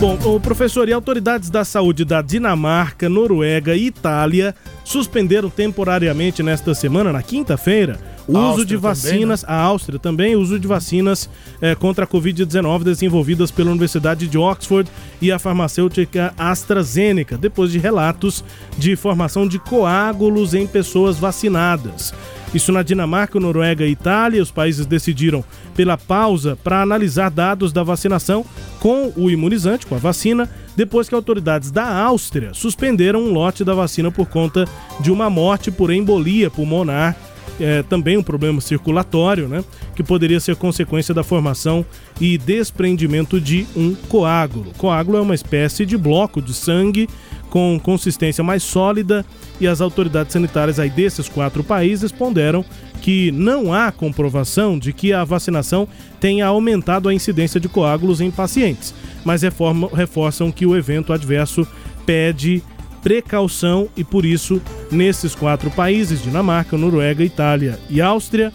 [0.00, 4.54] Bom, o professor e autoridades da saúde da Dinamarca, Noruega e Itália
[4.84, 7.98] suspenderam temporariamente nesta semana, na quinta-feira,
[8.28, 11.30] uso de Áustria também, vacinas, a Áustria também, uso de vacinas
[11.62, 17.78] eh, contra a Covid-19 desenvolvidas pela Universidade de Oxford e a farmacêutica AstraZeneca, depois de
[17.78, 18.44] relatos
[18.76, 22.12] de formação de coágulos em pessoas vacinadas.
[22.54, 24.42] Isso na Dinamarca, Noruega e Itália.
[24.42, 28.44] Os países decidiram pela pausa para analisar dados da vacinação
[28.80, 33.74] com o imunizante, com a vacina, depois que autoridades da Áustria suspenderam um lote da
[33.74, 34.64] vacina por conta
[35.00, 37.14] de uma morte por embolia pulmonar.
[37.60, 39.64] É, também um problema circulatório, né?
[39.96, 41.84] Que poderia ser consequência da formação
[42.20, 44.72] e desprendimento de um coágulo.
[44.78, 47.08] Coágulo é uma espécie de bloco de sangue
[47.50, 49.24] com consistência mais sólida
[49.60, 52.64] e as autoridades sanitárias aí desses quatro países responderam
[53.00, 55.88] que não há comprovação de que a vacinação
[56.20, 58.94] tenha aumentado a incidência de coágulos em pacientes,
[59.24, 61.66] mas reforma- reforçam que o evento adverso
[62.04, 62.62] pede
[63.02, 68.52] precaução e por isso nesses quatro países, Dinamarca, Noruega, Itália e Áustria,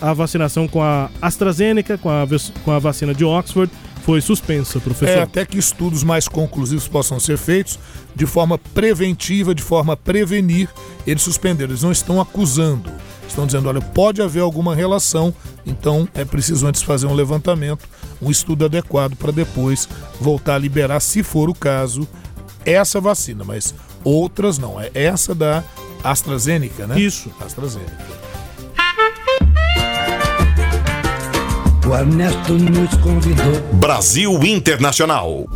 [0.00, 2.26] a vacinação com a AstraZeneca, com a,
[2.64, 3.72] com a vacina de Oxford,
[4.04, 5.18] foi suspensa, professor.
[5.18, 7.78] É, até que estudos mais conclusivos possam ser feitos
[8.14, 10.68] de forma preventiva, de forma a prevenir,
[11.06, 11.70] eles suspenderam.
[11.70, 12.92] Eles não estão acusando.
[13.26, 17.88] Estão dizendo, olha, pode haver alguma relação, então é preciso antes fazer um levantamento,
[18.20, 19.88] um estudo adequado para depois
[20.20, 22.06] voltar a liberar, se for o caso,
[22.64, 24.80] essa vacina, mas outras não.
[24.80, 25.62] É essa da
[26.02, 27.00] AstraZeneca, né?
[27.00, 27.30] Isso.
[27.40, 28.24] AstraZeneca.
[31.86, 33.60] O Ernesto nos convidou.
[33.74, 35.46] Brasil Internacional.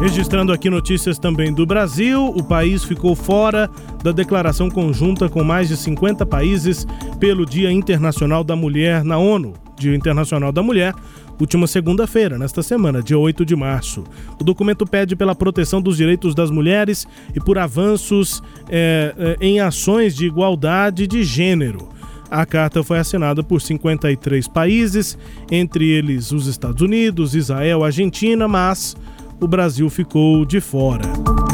[0.00, 3.70] Registrando aqui notícias também do Brasil, o país ficou fora
[4.02, 6.86] da declaração conjunta com mais de 50 países
[7.18, 9.54] pelo Dia Internacional da Mulher na ONU.
[9.78, 10.94] Dia Internacional da Mulher,
[11.38, 14.04] última segunda-feira, nesta semana, dia 8 de março.
[14.40, 19.60] O documento pede pela proteção dos direitos das mulheres e por avanços eh, eh, em
[19.60, 21.88] ações de igualdade de gênero.
[22.30, 25.16] A carta foi assinada por 53 países,
[25.50, 28.96] entre eles os Estados Unidos, Israel, Argentina, mas
[29.40, 31.45] o Brasil ficou de fora.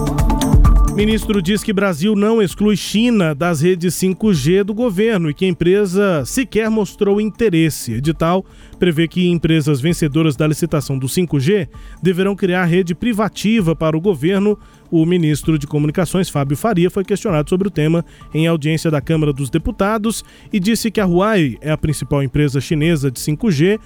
[0.95, 5.49] Ministro diz que Brasil não exclui China das redes 5G do governo e que a
[5.49, 7.95] empresa sequer mostrou interesse.
[7.95, 8.45] Edital
[8.78, 11.66] prevê que empresas vencedoras da licitação do 5G
[12.03, 14.59] deverão criar rede privativa para o governo.
[14.90, 19.32] O ministro de Comunicações, Fábio Faria, foi questionado sobre o tema em audiência da Câmara
[19.32, 20.22] dos Deputados
[20.53, 23.80] e disse que a Huawei é a principal empresa chinesa de 5G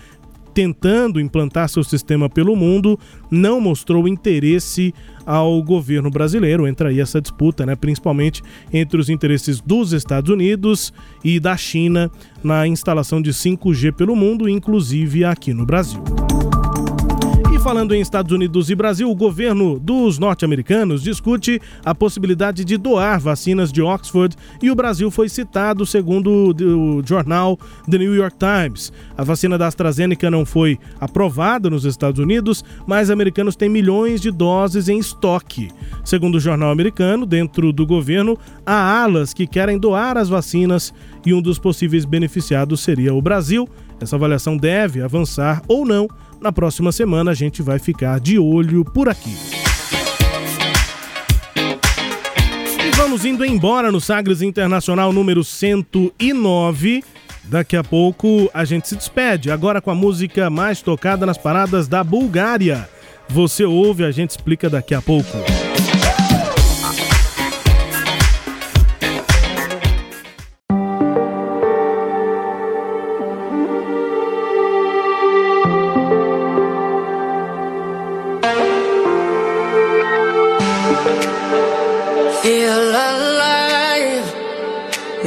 [0.56, 2.98] tentando implantar seu sistema pelo mundo,
[3.30, 4.94] não mostrou interesse
[5.26, 6.66] ao governo brasileiro.
[6.66, 7.76] Entra aí essa disputa, né?
[7.76, 8.42] principalmente
[8.72, 12.10] entre os interesses dos Estados Unidos e da China
[12.42, 16.02] na instalação de 5G pelo mundo, inclusive aqui no Brasil.
[17.66, 23.18] Falando em Estados Unidos e Brasil, o governo dos norte-americanos discute a possibilidade de doar
[23.18, 27.58] vacinas de Oxford e o Brasil foi citado, segundo o jornal
[27.90, 28.92] The New York Times.
[29.18, 34.30] A vacina da AstraZeneca não foi aprovada nos Estados Unidos, mas americanos têm milhões de
[34.30, 35.68] doses em estoque.
[36.04, 40.94] Segundo o jornal americano, dentro do governo, há alas que querem doar as vacinas
[41.26, 43.68] e um dos possíveis beneficiados seria o Brasil.
[44.00, 46.06] Essa avaliação deve avançar ou não
[46.46, 49.36] na próxima semana a gente vai ficar de olho por aqui.
[52.86, 57.02] E vamos indo embora no Sagres Internacional número 109.
[57.42, 61.88] Daqui a pouco a gente se despede, agora com a música mais tocada nas paradas
[61.88, 62.88] da Bulgária.
[63.28, 65.36] Você ouve, a gente explica daqui a pouco.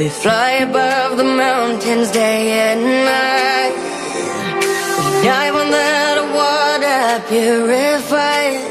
[0.00, 3.74] We fly above the mountains day and night.
[4.96, 8.64] We dive on that water purified.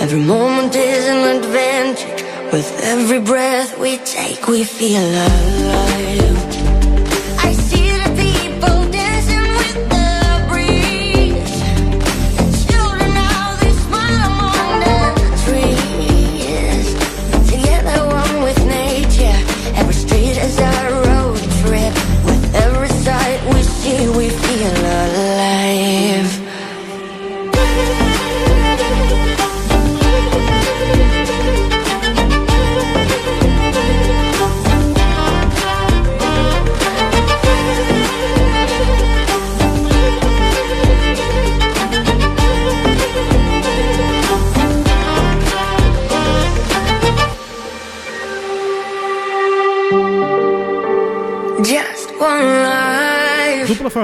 [0.00, 2.14] Every moment is an adventure.
[2.52, 6.53] With every breath we take, we feel alive.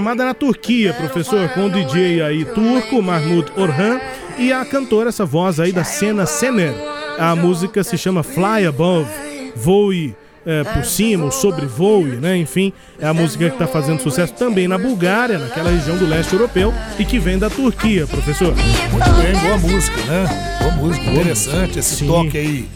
[0.01, 4.01] Formada na Turquia, professor, com o DJ aí turco, Mahmoud Orhan,
[4.39, 6.73] e a cantora, essa voz aí da cena Sener.
[7.19, 9.11] A música se chama Fly Above,
[9.55, 12.35] voe é, por cima, ou sobrevoe, né?
[12.39, 16.33] Enfim, é a música que está fazendo sucesso também na Bulgária, naquela região do leste
[16.33, 18.55] europeu, e que vem da Turquia, professor.
[18.55, 20.57] Muito bem, boa música, né?
[20.61, 22.07] Boa música, interessante esse Sim.
[22.07, 22.69] toque aí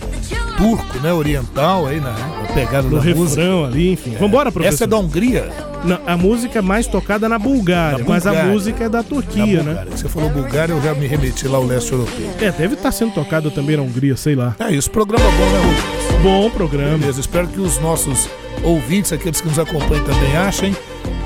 [0.58, 1.10] turco, né?
[1.10, 3.64] Oriental aí na, na pegada No da refrão música.
[3.66, 4.14] ali, enfim.
[4.20, 4.74] Vambora, professor.
[4.74, 5.73] Essa é da Hungria?
[5.84, 9.62] Não, a música é mais tocada na Bulgária, Na mas a música é da Turquia,
[9.62, 9.86] né?
[9.90, 12.30] Você falou Bulgária, eu já me remeti lá ao leste europeu.
[12.40, 14.56] É, deve estar sendo tocada também na Hungria, sei lá.
[14.58, 16.22] É isso, programa bom, né, Rubens?
[16.22, 16.98] Bom programa.
[16.98, 18.28] Beleza, espero que os nossos
[18.62, 20.74] ouvintes, aqueles que nos acompanham também achem.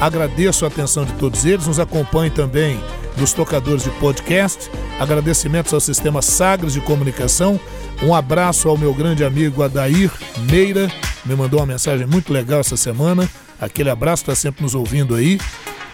[0.00, 2.80] Agradeço a atenção de todos eles, nos acompanhem também
[3.16, 4.70] nos tocadores de podcast.
[4.98, 7.60] Agradecimentos ao sistema Sagres de Comunicação.
[8.02, 10.10] Um abraço ao meu grande amigo Adair
[10.50, 10.90] Meira,
[11.24, 13.28] me mandou uma mensagem muito legal essa semana.
[13.60, 15.40] Aquele abraço, está sempre nos ouvindo aí.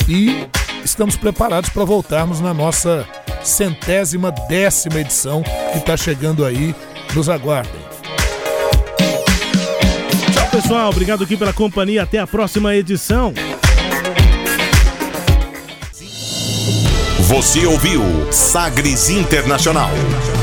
[0.08, 0.46] E
[0.84, 3.06] estamos preparados para voltarmos na nossa
[3.42, 5.42] centésima décima edição
[5.72, 6.74] que está chegando aí.
[7.14, 7.80] Nos aguardem.
[10.32, 10.90] Tchau, pessoal.
[10.90, 12.02] Obrigado aqui pela companhia.
[12.02, 13.32] Até a próxima edição.
[17.20, 19.90] Você ouviu Sagres Internacional.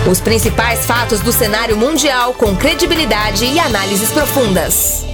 [0.09, 5.10] Os principais fatos do cenário mundial com credibilidade e análises profundas.